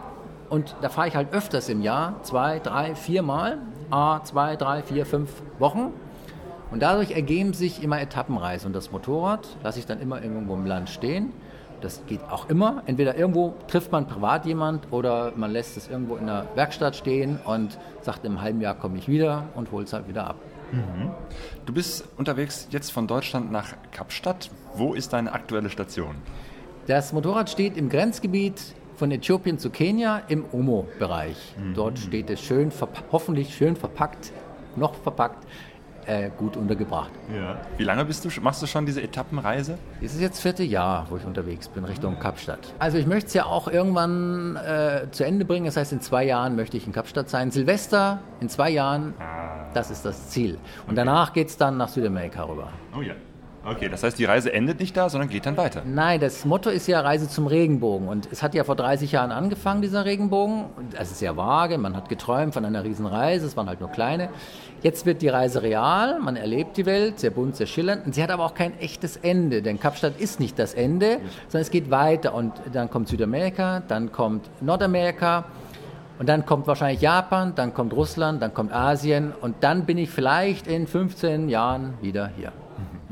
Und 0.50 0.74
da 0.82 0.88
fahre 0.88 1.08
ich 1.08 1.14
halt 1.14 1.32
öfters 1.32 1.68
im 1.68 1.82
Jahr, 1.82 2.20
zwei, 2.22 2.58
drei, 2.58 2.94
vier 2.96 3.22
Mal, 3.22 3.58
a 3.90 4.22
zwei, 4.24 4.56
drei, 4.56 4.82
vier, 4.82 5.06
fünf 5.06 5.30
Wochen. 5.58 5.92
Und 6.72 6.82
dadurch 6.82 7.12
ergeben 7.12 7.52
sich 7.52 7.82
immer 7.82 8.00
Etappenreisen. 8.00 8.66
Und 8.66 8.72
das 8.74 8.90
Motorrad 8.90 9.46
lasse 9.62 9.78
ich 9.78 9.86
dann 9.86 10.00
immer 10.00 10.20
irgendwo 10.20 10.54
im 10.54 10.66
Land 10.66 10.90
stehen. 10.90 11.32
Das 11.80 12.02
geht 12.06 12.20
auch 12.28 12.48
immer. 12.48 12.82
Entweder 12.86 13.16
irgendwo 13.16 13.54
trifft 13.68 13.92
man 13.92 14.08
privat 14.08 14.46
jemand 14.46 14.92
oder 14.92 15.32
man 15.36 15.52
lässt 15.52 15.76
es 15.76 15.88
irgendwo 15.88 16.16
in 16.16 16.26
der 16.26 16.46
Werkstatt 16.56 16.96
stehen 16.96 17.38
und 17.44 17.78
sagt, 18.00 18.24
im 18.24 18.40
halben 18.42 18.60
Jahr 18.60 18.74
komme 18.74 18.98
ich 18.98 19.06
wieder 19.06 19.44
und 19.54 19.70
holt 19.70 19.86
es 19.86 19.92
halt 19.92 20.08
wieder 20.08 20.26
ab. 20.26 20.36
Mhm. 20.72 21.10
Du 21.66 21.72
bist 21.72 22.04
unterwegs 22.16 22.66
jetzt 22.70 22.90
von 22.90 23.06
Deutschland 23.06 23.52
nach 23.52 23.74
Kapstadt. 23.92 24.50
Wo 24.74 24.92
ist 24.92 25.12
deine 25.12 25.32
aktuelle 25.32 25.70
Station? 25.70 26.16
Das 26.88 27.12
Motorrad 27.12 27.50
steht 27.50 27.76
im 27.76 27.90
Grenzgebiet 27.90 28.74
von 28.98 29.12
Äthiopien 29.12 29.58
zu 29.58 29.70
Kenia 29.70 30.22
im 30.28 30.44
Omo-Bereich. 30.52 31.36
Mhm. 31.56 31.74
Dort 31.74 31.98
steht 31.98 32.28
es 32.30 32.40
schön, 32.40 32.72
hoffentlich 33.12 33.54
schön 33.54 33.76
verpackt, 33.76 34.32
noch 34.76 34.94
verpackt 34.94 35.46
äh, 36.08 36.30
gut 36.36 36.56
untergebracht. 36.56 37.10
Ja. 37.34 37.60
Wie 37.76 37.84
lange 37.84 38.04
bist 38.04 38.24
du, 38.24 38.40
machst 38.40 38.62
du 38.62 38.66
schon 38.66 38.86
diese 38.86 39.02
Etappenreise? 39.02 39.78
Es 40.00 40.14
ist 40.14 40.20
jetzt 40.20 40.36
das 40.36 40.40
vierte 40.40 40.64
Jahr, 40.64 41.06
wo 41.10 41.16
ich 41.16 41.24
unterwegs 41.24 41.68
bin, 41.68 41.84
Richtung 41.84 42.18
Kapstadt. 42.18 42.72
Also 42.78 42.98
ich 42.98 43.06
möchte 43.06 43.28
es 43.28 43.34
ja 43.34 43.44
auch 43.44 43.68
irgendwann 43.68 44.56
äh, 44.56 45.06
zu 45.10 45.24
Ende 45.24 45.44
bringen. 45.44 45.66
Das 45.66 45.76
heißt, 45.76 45.92
in 45.92 46.00
zwei 46.00 46.24
Jahren 46.24 46.56
möchte 46.56 46.76
ich 46.76 46.86
in 46.86 46.92
Kapstadt 46.92 47.28
sein. 47.28 47.50
Silvester 47.50 48.20
in 48.40 48.48
zwei 48.48 48.70
Jahren, 48.70 49.14
ah. 49.20 49.66
das 49.74 49.90
ist 49.90 50.04
das 50.04 50.30
Ziel. 50.30 50.54
Und 50.54 50.60
okay. 50.86 50.94
danach 50.96 51.32
geht 51.34 51.48
es 51.48 51.56
dann 51.56 51.76
nach 51.76 51.88
Südamerika 51.88 52.44
rüber. 52.44 52.72
Oh 52.96 53.02
ja. 53.02 53.14
Okay, 53.64 53.88
das 53.88 54.02
heißt, 54.02 54.18
die 54.18 54.24
Reise 54.24 54.52
endet 54.52 54.80
nicht 54.80 54.96
da, 54.96 55.08
sondern 55.08 55.28
geht 55.28 55.44
dann 55.44 55.56
weiter. 55.56 55.82
Nein, 55.84 56.20
das 56.20 56.44
Motto 56.44 56.70
ist 56.70 56.86
ja 56.86 57.00
Reise 57.00 57.28
zum 57.28 57.46
Regenbogen. 57.46 58.08
Und 58.08 58.28
es 58.30 58.42
hat 58.42 58.54
ja 58.54 58.64
vor 58.64 58.76
30 58.76 59.12
Jahren 59.12 59.30
angefangen, 59.30 59.82
dieser 59.82 60.04
Regenbogen. 60.04 60.64
Und 60.76 60.94
es 60.94 61.10
ist 61.10 61.18
sehr 61.18 61.36
vage, 61.36 61.76
man 61.76 61.96
hat 61.96 62.08
geträumt 62.08 62.54
von 62.54 62.64
einer 62.64 62.84
Riesenreise, 62.84 63.46
es 63.46 63.56
waren 63.56 63.68
halt 63.68 63.80
nur 63.80 63.90
kleine. 63.90 64.30
Jetzt 64.82 65.06
wird 65.06 65.22
die 65.22 65.28
Reise 65.28 65.62
real, 65.62 66.20
man 66.20 66.36
erlebt 66.36 66.76
die 66.76 66.86
Welt, 66.86 67.18
sehr 67.18 67.30
bunt, 67.30 67.56
sehr 67.56 67.66
schillernd. 67.66 68.06
Und 68.06 68.14
sie 68.14 68.22
hat 68.22 68.30
aber 68.30 68.44
auch 68.44 68.54
kein 68.54 68.78
echtes 68.78 69.16
Ende, 69.16 69.60
denn 69.60 69.80
Kapstadt 69.80 70.18
ist 70.18 70.40
nicht 70.40 70.58
das 70.58 70.72
Ende, 70.74 71.18
sondern 71.48 71.62
es 71.62 71.70
geht 71.70 71.90
weiter. 71.90 72.34
Und 72.34 72.52
dann 72.72 72.88
kommt 72.88 73.08
Südamerika, 73.08 73.82
dann 73.86 74.12
kommt 74.12 74.48
Nordamerika. 74.60 75.44
Und 76.18 76.28
dann 76.28 76.46
kommt 76.46 76.66
wahrscheinlich 76.66 77.00
Japan, 77.00 77.54
dann 77.54 77.74
kommt 77.74 77.92
Russland, 77.92 78.42
dann 78.42 78.52
kommt 78.52 78.72
Asien 78.72 79.32
und 79.40 79.56
dann 79.60 79.84
bin 79.84 79.98
ich 79.98 80.10
vielleicht 80.10 80.66
in 80.66 80.88
15 80.88 81.48
Jahren 81.48 81.94
wieder 82.00 82.30
hier. 82.36 82.52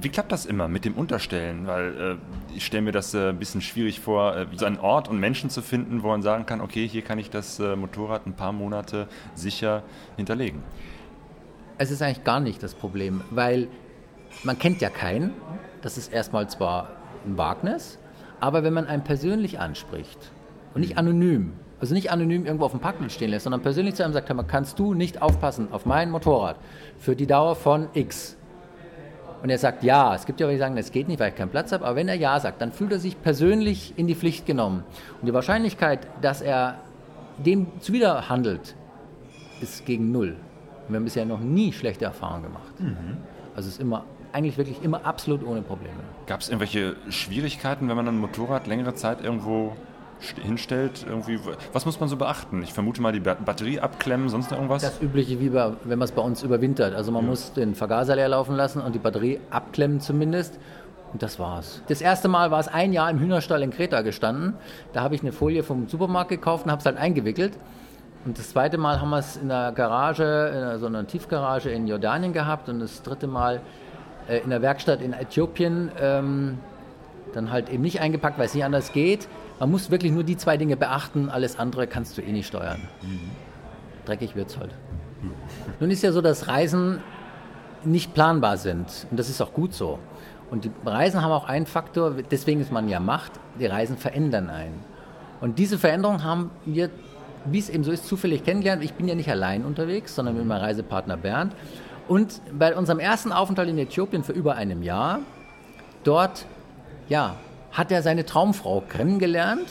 Wie 0.06 0.10
klappt 0.10 0.30
das 0.30 0.46
immer 0.46 0.68
mit 0.68 0.84
dem 0.84 0.94
Unterstellen? 0.94 1.66
Weil 1.66 2.18
äh, 2.52 2.56
ich 2.56 2.64
stelle 2.64 2.82
mir 2.82 2.92
das 2.92 3.12
äh, 3.12 3.30
ein 3.30 3.40
bisschen 3.40 3.60
schwierig 3.60 3.98
vor, 3.98 4.36
äh, 4.36 4.46
so 4.54 4.64
einen 4.64 4.78
Ort 4.78 5.08
und 5.08 5.18
Menschen 5.18 5.50
zu 5.50 5.62
finden, 5.62 6.04
wo 6.04 6.06
man 6.06 6.22
sagen 6.22 6.46
kann, 6.46 6.60
okay, 6.60 6.86
hier 6.86 7.02
kann 7.02 7.18
ich 7.18 7.28
das 7.28 7.58
äh, 7.58 7.74
Motorrad 7.74 8.24
ein 8.24 8.34
paar 8.34 8.52
Monate 8.52 9.08
sicher 9.34 9.82
hinterlegen. 10.16 10.62
Es 11.78 11.90
ist 11.90 12.02
eigentlich 12.02 12.22
gar 12.22 12.38
nicht 12.38 12.62
das 12.62 12.72
Problem, 12.74 13.20
weil 13.30 13.66
man 14.44 14.56
kennt 14.60 14.80
ja 14.80 14.90
keinen. 14.90 15.32
Das 15.82 15.98
ist 15.98 16.12
erstmal 16.12 16.48
zwar 16.48 16.90
ein 17.26 17.36
Wagnis, 17.36 17.98
aber 18.38 18.62
wenn 18.62 18.74
man 18.74 18.86
einen 18.86 19.02
persönlich 19.02 19.58
anspricht 19.58 20.30
und 20.74 20.82
nicht 20.82 20.98
anonym, 20.98 21.54
also 21.80 21.94
nicht 21.94 22.12
anonym 22.12 22.46
irgendwo 22.46 22.66
auf 22.66 22.70
dem 22.70 22.78
Parkplatz 22.78 23.14
stehen 23.14 23.30
lässt, 23.30 23.42
sondern 23.42 23.60
persönlich 23.60 23.96
zu 23.96 24.04
einem 24.04 24.12
sagt, 24.12 24.32
kannst 24.46 24.78
du 24.78 24.94
nicht 24.94 25.20
aufpassen 25.20 25.72
auf 25.72 25.84
mein 25.84 26.12
Motorrad 26.12 26.58
für 26.96 27.16
die 27.16 27.26
Dauer 27.26 27.56
von 27.56 27.88
X? 27.92 28.36
Und 29.46 29.50
er 29.50 29.58
sagt 29.58 29.84
ja. 29.84 30.12
Es 30.12 30.26
gibt 30.26 30.40
ja 30.40 30.48
welche, 30.48 30.56
die 30.56 30.60
sagen, 30.60 30.76
es 30.76 30.90
geht 30.90 31.06
nicht, 31.06 31.20
weil 31.20 31.28
ich 31.28 31.36
keinen 31.36 31.50
Platz 31.50 31.70
habe. 31.70 31.84
Aber 31.84 31.94
wenn 31.94 32.08
er 32.08 32.16
ja 32.16 32.40
sagt, 32.40 32.60
dann 32.60 32.72
fühlt 32.72 32.90
er 32.90 32.98
sich 32.98 33.22
persönlich 33.22 33.94
in 33.96 34.08
die 34.08 34.16
Pflicht 34.16 34.44
genommen. 34.44 34.82
Und 35.20 35.28
die 35.28 35.32
Wahrscheinlichkeit, 35.32 36.00
dass 36.20 36.40
er 36.40 36.78
dem 37.38 37.68
zuwider 37.78 38.28
handelt, 38.28 38.74
ist 39.60 39.86
gegen 39.86 40.10
null. 40.10 40.34
Wir 40.88 40.96
haben 40.96 41.04
bisher 41.04 41.24
noch 41.24 41.38
nie 41.38 41.72
schlechte 41.72 42.06
Erfahrungen 42.06 42.42
gemacht. 42.42 42.80
Mhm. 42.80 43.18
Also 43.54 43.68
es 43.68 43.74
ist 43.76 43.80
immer, 43.80 44.04
eigentlich 44.32 44.58
wirklich 44.58 44.82
immer 44.82 45.06
absolut 45.06 45.46
ohne 45.46 45.62
Probleme. 45.62 45.94
Gab 46.26 46.40
es 46.40 46.48
irgendwelche 46.48 46.96
Schwierigkeiten, 47.08 47.88
wenn 47.88 47.94
man 47.94 48.08
ein 48.08 48.18
Motorrad 48.18 48.66
längere 48.66 48.94
Zeit 48.94 49.22
irgendwo 49.22 49.76
hinstellt? 50.42 51.04
Irgendwie, 51.08 51.38
was 51.72 51.84
muss 51.86 52.00
man 52.00 52.08
so 52.08 52.16
beachten? 52.16 52.62
Ich 52.62 52.72
vermute 52.72 53.00
mal, 53.02 53.12
die 53.12 53.20
Ba- 53.20 53.34
Batterie 53.42 53.80
abklemmen, 53.80 54.28
sonst 54.28 54.50
irgendwas? 54.52 54.82
Das 54.82 55.00
übliche, 55.02 55.38
wie 55.40 55.50
bei, 55.50 55.72
wenn 55.84 55.98
man 55.98 56.06
es 56.06 56.12
bei 56.12 56.22
uns 56.22 56.42
überwintert. 56.42 56.94
Also 56.94 57.12
man 57.12 57.26
muss 57.26 57.52
den 57.52 57.74
Vergaser 57.74 58.16
leer 58.16 58.28
laufen 58.28 58.56
lassen 58.56 58.80
und 58.80 58.94
die 58.94 58.98
Batterie 58.98 59.40
abklemmen 59.50 60.00
zumindest. 60.00 60.58
Und 61.12 61.22
das 61.22 61.38
war's. 61.38 61.82
Das 61.88 62.00
erste 62.00 62.28
Mal 62.28 62.50
war 62.50 62.58
es 62.60 62.68
ein 62.68 62.92
Jahr 62.92 63.08
im 63.10 63.18
Hühnerstall 63.20 63.62
in 63.62 63.70
Kreta 63.70 64.02
gestanden. 64.02 64.54
Da 64.92 65.02
habe 65.02 65.14
ich 65.14 65.22
eine 65.22 65.32
Folie 65.32 65.62
vom 65.62 65.88
Supermarkt 65.88 66.30
gekauft 66.30 66.64
und 66.64 66.70
habe 66.72 66.80
es 66.80 66.86
halt 66.86 66.96
eingewickelt. 66.98 67.52
Und 68.24 68.36
das 68.38 68.50
zweite 68.50 68.76
Mal 68.76 69.00
haben 69.00 69.10
wir 69.10 69.18
es 69.18 69.36
in 69.36 69.48
der 69.48 69.70
Garage, 69.72 70.24
in 70.24 70.58
einer- 70.62 70.78
so 70.78 70.86
einer 70.86 71.06
Tiefgarage 71.06 71.70
in 71.70 71.86
Jordanien 71.86 72.32
gehabt. 72.32 72.68
Und 72.68 72.80
das 72.80 73.02
dritte 73.02 73.28
Mal 73.28 73.60
äh, 74.28 74.38
in 74.38 74.50
der 74.50 74.62
Werkstatt 74.62 75.00
in 75.00 75.12
Äthiopien. 75.12 75.92
Ähm, 76.00 76.58
dann 77.32 77.50
halt 77.50 77.68
eben 77.68 77.82
nicht 77.82 78.00
eingepackt, 78.00 78.38
weil 78.38 78.46
es 78.46 78.54
nicht 78.54 78.64
anders 78.64 78.92
geht. 78.92 79.28
Man 79.58 79.70
muss 79.70 79.90
wirklich 79.90 80.12
nur 80.12 80.24
die 80.24 80.36
zwei 80.36 80.56
Dinge 80.56 80.76
beachten. 80.76 81.28
Alles 81.28 81.58
andere 81.58 81.86
kannst 81.86 82.16
du 82.18 82.22
eh 82.22 82.32
nicht 82.32 82.46
steuern. 82.46 82.80
Dreckig 84.04 84.36
wird's 84.36 84.58
halt. 84.58 84.74
Nun 85.80 85.90
ist 85.90 86.02
ja 86.02 86.12
so, 86.12 86.20
dass 86.20 86.48
Reisen 86.48 87.00
nicht 87.84 88.14
planbar 88.14 88.56
sind. 88.56 89.06
Und 89.10 89.18
das 89.18 89.28
ist 89.28 89.40
auch 89.40 89.52
gut 89.52 89.74
so. 89.74 89.98
Und 90.50 90.64
die 90.64 90.70
Reisen 90.84 91.22
haben 91.22 91.32
auch 91.32 91.48
einen 91.48 91.66
Faktor, 91.66 92.14
deswegen 92.30 92.60
es 92.60 92.70
man 92.70 92.88
ja 92.88 93.00
macht, 93.00 93.32
die 93.58 93.66
Reisen 93.66 93.96
verändern 93.96 94.48
einen. 94.48 94.84
Und 95.40 95.58
diese 95.58 95.78
Veränderung 95.78 96.22
haben 96.22 96.50
wir, 96.64 96.90
wie 97.44 97.58
es 97.58 97.68
eben 97.68 97.84
so 97.84 97.90
ist, 97.90 98.06
zufällig 98.06 98.44
kennengelernt. 98.44 98.82
Ich 98.84 98.94
bin 98.94 99.08
ja 99.08 99.14
nicht 99.14 99.30
allein 99.30 99.64
unterwegs, 99.64 100.14
sondern 100.14 100.36
mit 100.36 100.46
meinem 100.46 100.60
Reisepartner 100.60 101.16
Bernd. 101.16 101.54
Und 102.08 102.40
bei 102.56 102.74
unserem 102.76 103.00
ersten 103.00 103.32
Aufenthalt 103.32 103.68
in 103.68 103.78
Äthiopien 103.78 104.22
für 104.22 104.32
über 104.32 104.54
einem 104.54 104.82
Jahr, 104.82 105.20
dort, 106.04 106.46
ja, 107.08 107.36
hat 107.72 107.92
er 107.92 108.02
seine 108.02 108.24
Traumfrau 108.24 108.80
kennengelernt 108.80 109.68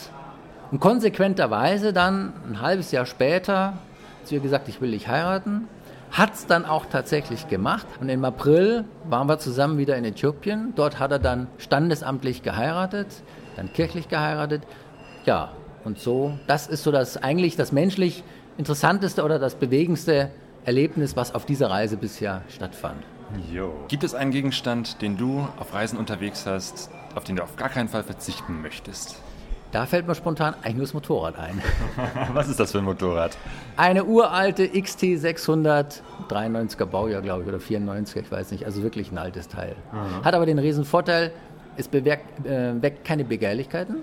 und 0.71 0.79
konsequenterweise 0.79 1.93
dann 1.93 2.33
ein 2.47 2.61
halbes 2.61 2.91
Jahr 2.91 3.05
später 3.05 3.73
zu 4.23 4.35
ihr 4.35 4.41
gesagt, 4.41 4.67
ich 4.67 4.81
will 4.81 4.91
dich 4.91 5.07
heiraten. 5.07 5.67
Hat 6.11 6.33
es 6.33 6.47
dann 6.47 6.65
auch 6.65 6.85
tatsächlich 6.85 7.47
gemacht. 7.47 7.85
Und 7.99 8.09
im 8.09 8.23
April 8.23 8.85
waren 9.09 9.27
wir 9.27 9.37
zusammen 9.37 9.77
wieder 9.77 9.97
in 9.97 10.05
Äthiopien. 10.05 10.73
Dort 10.75 10.99
hat 10.99 11.11
er 11.11 11.19
dann 11.19 11.47
standesamtlich 11.57 12.41
geheiratet, 12.41 13.07
dann 13.55 13.71
kirchlich 13.73 14.07
geheiratet. 14.07 14.63
Ja, 15.25 15.51
und 15.83 15.99
so, 15.99 16.37
das 16.47 16.67
ist 16.67 16.83
so 16.83 16.91
das 16.91 17.17
eigentlich 17.17 17.55
das 17.55 17.71
menschlich 17.71 18.23
interessanteste 18.57 19.23
oder 19.23 19.39
das 19.39 19.55
bewegendste 19.55 20.31
Erlebnis, 20.63 21.15
was 21.15 21.35
auf 21.35 21.45
dieser 21.45 21.69
Reise 21.69 21.97
bisher 21.97 22.41
stattfand. 22.49 23.03
Jo. 23.51 23.73
Gibt 23.87 24.03
es 24.03 24.13
einen 24.15 24.31
Gegenstand, 24.31 25.01
den 25.01 25.17
du 25.17 25.47
auf 25.59 25.73
Reisen 25.73 25.97
unterwegs 25.97 26.45
hast, 26.45 26.89
auf 27.15 27.23
den 27.23 27.37
du 27.37 27.43
auf 27.43 27.55
gar 27.55 27.69
keinen 27.69 27.89
Fall 27.89 28.03
verzichten 28.03 28.61
möchtest? 28.61 29.15
Da 29.71 29.85
fällt 29.85 30.07
mir 30.07 30.15
spontan 30.15 30.53
eigentlich 30.61 30.75
nur 30.75 30.85
das 30.85 30.93
Motorrad 30.93 31.37
ein. 31.37 31.61
Was 32.33 32.47
ist 32.47 32.59
das 32.59 32.71
für 32.71 32.77
ein 32.77 32.85
Motorrad? 32.85 33.37
Eine 33.75 34.05
uralte 34.05 34.69
XT 34.69 35.19
600, 35.19 36.01
93er 36.29 36.85
Baujahr, 36.85 37.21
glaube 37.21 37.41
ich, 37.41 37.49
oder 37.49 37.57
94er, 37.57 38.21
ich 38.21 38.31
weiß 38.31 38.51
nicht. 38.51 38.65
Also 38.65 38.83
wirklich 38.83 39.11
ein 39.11 39.17
altes 39.17 39.49
Teil. 39.49 39.75
Hat 40.23 40.33
aber 40.33 40.45
den 40.45 40.59
riesen 40.59 40.85
Vorteil, 40.85 41.33
es 41.75 41.89
bewirkt, 41.89 42.45
äh, 42.45 42.81
weckt 42.81 43.03
keine 43.03 43.25
Begehrlichkeiten. 43.25 43.97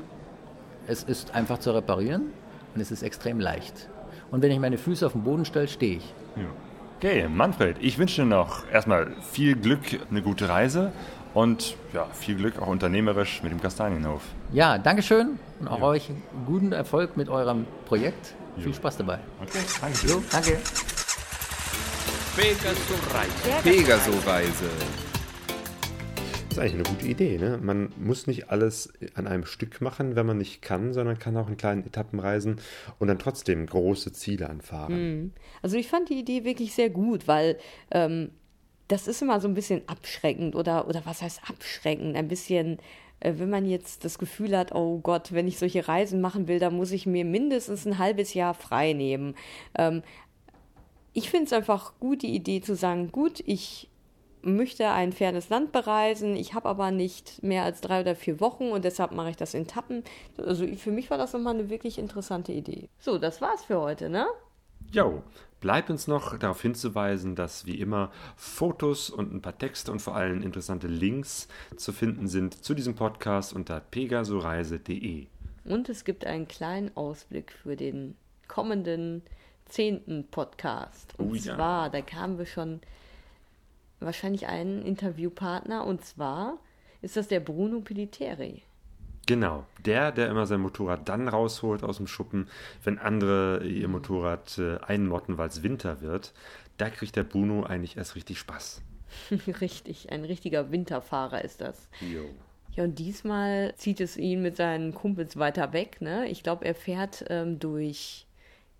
Es 0.86 1.04
ist 1.04 1.34
einfach 1.34 1.58
zu 1.58 1.70
reparieren 1.70 2.32
und 2.74 2.80
es 2.80 2.90
ist 2.90 3.02
extrem 3.02 3.40
leicht. 3.40 3.88
Und 4.30 4.42
wenn 4.42 4.50
ich 4.50 4.58
meine 4.58 4.76
Füße 4.76 5.06
auf 5.06 5.12
den 5.12 5.22
Boden 5.22 5.44
stelle, 5.44 5.68
stehe 5.68 5.96
ich. 5.96 6.14
Okay, 6.98 7.28
Manfred, 7.28 7.76
ich 7.80 7.98
wünsche 7.98 8.22
dir 8.22 8.28
noch 8.28 8.68
erstmal 8.70 9.08
viel 9.30 9.56
Glück, 9.56 9.80
eine 10.10 10.22
gute 10.22 10.48
Reise 10.48 10.92
und 11.34 11.76
ja, 11.92 12.06
viel 12.12 12.36
Glück 12.36 12.60
auch 12.60 12.66
unternehmerisch 12.66 13.42
mit 13.42 13.52
dem 13.52 13.60
Kastanienhof. 13.60 14.22
Ja, 14.52 14.78
Dankeschön 14.78 15.38
und 15.60 15.68
auch 15.68 15.82
euch 15.82 16.10
guten 16.46 16.72
Erfolg 16.72 17.16
mit 17.16 17.28
eurem 17.28 17.66
Projekt. 17.86 18.34
Viel 18.58 18.74
Spaß 18.74 18.98
dabei. 18.98 19.18
Okay, 19.40 19.58
danke. 19.80 20.06
Jo, 20.06 20.22
danke. 20.30 20.58
Pegaso 22.36 22.94
Reise. 23.12 23.62
Pegaso-Reise. 23.62 24.70
Das 26.48 26.58
ist 26.58 26.58
eigentlich 26.58 26.74
eine 26.74 26.96
gute 26.96 27.06
Idee. 27.06 27.38
Ne? 27.38 27.58
Man 27.62 27.92
muss 27.96 28.26
nicht 28.26 28.50
alles 28.50 28.92
an 29.14 29.26
einem 29.26 29.46
Stück 29.46 29.80
machen, 29.80 30.16
wenn 30.16 30.26
man 30.26 30.36
nicht 30.36 30.60
kann, 30.60 30.92
sondern 30.92 31.18
kann 31.18 31.36
auch 31.36 31.48
in 31.48 31.56
kleinen 31.56 31.86
Etappen 31.86 32.20
reisen 32.20 32.56
und 32.98 33.08
dann 33.08 33.18
trotzdem 33.18 33.64
große 33.64 34.12
Ziele 34.12 34.50
anfahren. 34.50 35.32
Also 35.62 35.76
ich 35.76 35.88
fand 35.88 36.10
die 36.10 36.18
Idee 36.18 36.44
wirklich 36.44 36.74
sehr 36.74 36.90
gut, 36.90 37.26
weil 37.26 37.58
ähm, 37.90 38.30
das 38.92 39.08
ist 39.08 39.22
immer 39.22 39.40
so 39.40 39.48
ein 39.48 39.54
bisschen 39.54 39.80
abschreckend 39.86 40.54
oder, 40.54 40.86
oder 40.86 41.00
was 41.06 41.22
heißt 41.22 41.40
abschreckend? 41.48 42.14
Ein 42.14 42.28
bisschen, 42.28 42.78
äh, 43.20 43.32
wenn 43.38 43.48
man 43.48 43.64
jetzt 43.64 44.04
das 44.04 44.18
Gefühl 44.18 44.56
hat, 44.56 44.74
oh 44.74 44.98
Gott, 44.98 45.32
wenn 45.32 45.48
ich 45.48 45.58
solche 45.58 45.88
Reisen 45.88 46.20
machen 46.20 46.46
will, 46.46 46.58
dann 46.58 46.76
muss 46.76 46.92
ich 46.92 47.06
mir 47.06 47.24
mindestens 47.24 47.86
ein 47.86 47.96
halbes 47.96 48.34
Jahr 48.34 48.52
frei 48.52 48.92
nehmen. 48.92 49.34
Ähm, 49.78 50.02
ich 51.14 51.30
finde 51.30 51.46
es 51.46 51.54
einfach 51.54 51.94
gut, 52.00 52.20
die 52.20 52.34
Idee 52.34 52.60
zu 52.60 52.76
sagen, 52.76 53.10
gut, 53.12 53.42
ich 53.46 53.88
möchte 54.42 54.90
ein 54.90 55.12
fernes 55.12 55.48
Land 55.48 55.72
bereisen, 55.72 56.36
ich 56.36 56.52
habe 56.52 56.68
aber 56.68 56.90
nicht 56.90 57.42
mehr 57.42 57.62
als 57.62 57.80
drei 57.80 58.02
oder 58.02 58.14
vier 58.14 58.40
Wochen 58.40 58.72
und 58.72 58.84
deshalb 58.84 59.12
mache 59.12 59.30
ich 59.30 59.36
das 59.36 59.54
in 59.54 59.66
Tappen. 59.66 60.04
Also 60.36 60.66
für 60.66 60.90
mich 60.90 61.08
war 61.08 61.16
das 61.16 61.32
nochmal 61.32 61.54
eine 61.54 61.70
wirklich 61.70 61.98
interessante 61.98 62.52
Idee. 62.52 62.90
So, 62.98 63.16
das 63.16 63.40
war's 63.40 63.64
für 63.64 63.80
heute, 63.80 64.10
ne? 64.10 64.26
Jo, 64.92 65.22
bleibt 65.60 65.88
uns 65.88 66.06
noch 66.06 66.36
darauf 66.38 66.60
hinzuweisen, 66.60 67.34
dass 67.34 67.64
wie 67.64 67.80
immer 67.80 68.12
Fotos 68.36 69.08
und 69.08 69.32
ein 69.32 69.40
paar 69.40 69.56
Texte 69.56 69.90
und 69.90 70.00
vor 70.00 70.14
allem 70.14 70.42
interessante 70.42 70.86
Links 70.86 71.48
zu 71.76 71.92
finden 71.94 72.28
sind 72.28 72.62
zu 72.62 72.74
diesem 72.74 72.94
Podcast 72.94 73.54
unter 73.54 73.80
pegasoreise.de. 73.80 75.26
Und 75.64 75.88
es 75.88 76.04
gibt 76.04 76.26
einen 76.26 76.46
kleinen 76.46 76.94
Ausblick 76.94 77.52
für 77.52 77.74
den 77.74 78.16
kommenden 78.48 79.22
zehnten 79.64 80.26
Podcast. 80.30 81.14
Und 81.18 81.30
Oh 81.30 81.34
ja. 81.34 81.54
zwar, 81.54 81.88
da 81.88 82.02
kamen 82.02 82.36
wir 82.36 82.46
schon 82.46 82.80
wahrscheinlich 84.00 84.48
einen 84.48 84.82
Interviewpartner 84.82 85.86
und 85.86 86.04
zwar 86.04 86.58
ist 87.00 87.16
das 87.16 87.28
der 87.28 87.40
Bruno 87.40 87.80
Piliteri. 87.80 88.62
Genau, 89.26 89.64
der, 89.84 90.10
der 90.10 90.28
immer 90.28 90.46
sein 90.46 90.60
Motorrad 90.60 91.08
dann 91.08 91.28
rausholt 91.28 91.84
aus 91.84 91.98
dem 91.98 92.06
Schuppen, 92.06 92.48
wenn 92.82 92.98
andere 92.98 93.64
ihr 93.64 93.88
Motorrad 93.88 94.58
äh, 94.58 94.78
einmotten, 94.78 95.38
weil 95.38 95.48
es 95.48 95.62
Winter 95.62 96.00
wird, 96.00 96.32
da 96.76 96.90
kriegt 96.90 97.14
der 97.14 97.22
Bruno 97.22 97.62
eigentlich 97.62 97.96
erst 97.96 98.16
richtig 98.16 98.38
Spaß. 98.38 98.82
Richtig, 99.60 100.10
ein 100.10 100.24
richtiger 100.24 100.72
Winterfahrer 100.72 101.44
ist 101.44 101.60
das. 101.60 101.88
Ja, 102.74 102.84
und 102.84 102.98
diesmal 102.98 103.74
zieht 103.76 104.00
es 104.00 104.16
ihn 104.16 104.40
mit 104.40 104.56
seinen 104.56 104.94
Kumpels 104.94 105.36
weiter 105.36 105.74
weg. 105.74 106.00
Ne? 106.00 106.26
Ich 106.28 106.42
glaube, 106.42 106.64
er 106.64 106.74
fährt 106.74 107.26
ähm, 107.28 107.58
durch 107.58 108.26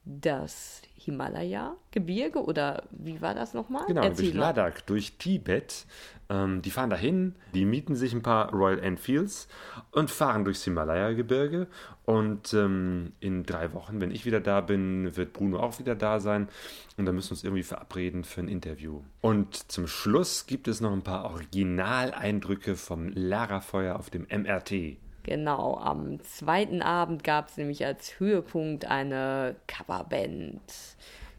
das 0.05 0.83
Himalaya-Gebirge 0.97 2.43
oder 2.43 2.85
wie 2.91 3.21
war 3.21 3.35
das 3.35 3.55
nochmal? 3.55 3.87
Genau, 3.87 4.03
Erzähl 4.03 4.27
durch. 4.27 4.37
Ladakh, 4.37 4.83
durch 4.87 5.19
Tibet. 5.19 5.87
Ähm, 6.29 6.63
die 6.63 6.71
fahren 6.71 6.91
dahin, 6.91 7.35
die 7.55 7.65
mieten 7.65 7.95
sich 7.95 8.13
ein 8.13 8.23
paar 8.23 8.53
Royal 8.53 8.79
Enfields 8.79 9.49
und 9.91 10.11
fahren 10.11 10.45
durchs 10.45 10.65
Himalaya-Gebirge. 10.65 11.69
Und 12.05 12.53
ähm, 12.53 13.13
in 13.21 13.45
drei 13.45 13.73
Wochen, 13.75 14.01
wenn 14.01 14.11
ich 14.11 14.25
wieder 14.27 14.41
da 14.41 14.61
bin, 14.61 15.17
wird 15.17 15.33
Bruno 15.33 15.61
auch 15.61 15.79
wieder 15.79 15.95
da 15.95 16.19
sein. 16.19 16.49
Und 16.97 17.07
dann 17.07 17.15
müssen 17.15 17.31
wir 17.31 17.33
uns 17.33 17.45
irgendwie 17.45 17.63
verabreden 17.63 18.25
für 18.25 18.41
ein 18.41 18.49
Interview. 18.49 19.03
Und 19.21 19.71
zum 19.71 19.87
Schluss 19.87 20.47
gibt 20.47 20.67
es 20.67 20.81
noch 20.81 20.93
ein 20.93 21.03
paar 21.03 21.25
Originaleindrücke 21.27 22.75
vom 22.77 23.09
Lagerfeuer 23.09 23.97
auf 23.97 24.11
dem 24.11 24.27
MRT. 24.29 24.99
Genau, 25.25 25.79
am 25.79 26.21
zweiten 26.25 26.83
Abend 26.83 27.23
gab 27.23 27.49
es 27.49 27.57
nämlich 27.57 27.85
als 27.87 28.19
Höhepunkt 28.19 28.87
eine 28.87 29.55
Coverband, 29.69 30.61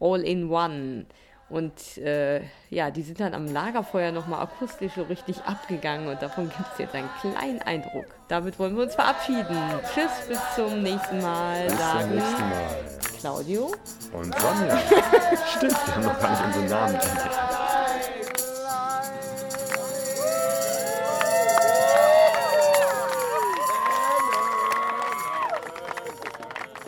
All 0.00 0.20
in 0.22 0.50
One. 0.50 1.06
Und 1.50 1.98
äh, 1.98 2.40
ja, 2.70 2.90
die 2.90 3.02
sind 3.02 3.20
dann 3.20 3.34
am 3.34 3.46
Lagerfeuer 3.46 4.12
nochmal 4.12 4.42
akustisch 4.42 4.92
so 4.96 5.02
richtig 5.02 5.42
abgegangen 5.42 6.08
und 6.08 6.20
davon 6.22 6.48
gibt 6.48 6.72
es 6.72 6.78
jetzt 6.78 6.94
einen 6.94 7.10
kleinen 7.20 7.60
Eindruck. 7.62 8.06
Damit 8.28 8.58
wollen 8.58 8.74
wir 8.74 8.84
uns 8.84 8.94
verabschieden. 8.94 9.56
Tschüss, 9.92 10.26
bis 10.26 10.40
zum 10.56 10.82
nächsten 10.82 11.20
Mal, 11.20 11.64
Bis 11.64 11.72
zum 11.72 11.78
sagen 11.78 12.14
nächsten 12.14 12.48
Mal. 12.48 12.94
Claudio. 13.20 13.72
Und 14.12 14.34
Sonja. 14.38 14.78
Stimmt, 15.56 15.86
wir 15.86 15.94
haben 15.94 16.04
noch 16.04 16.20
gar 16.20 16.30
nicht 16.30 16.44
unseren 16.46 16.66
Namen 16.68 16.94
entdeckt. 16.94 17.63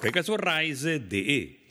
Pegasoreise.de 0.06 1.65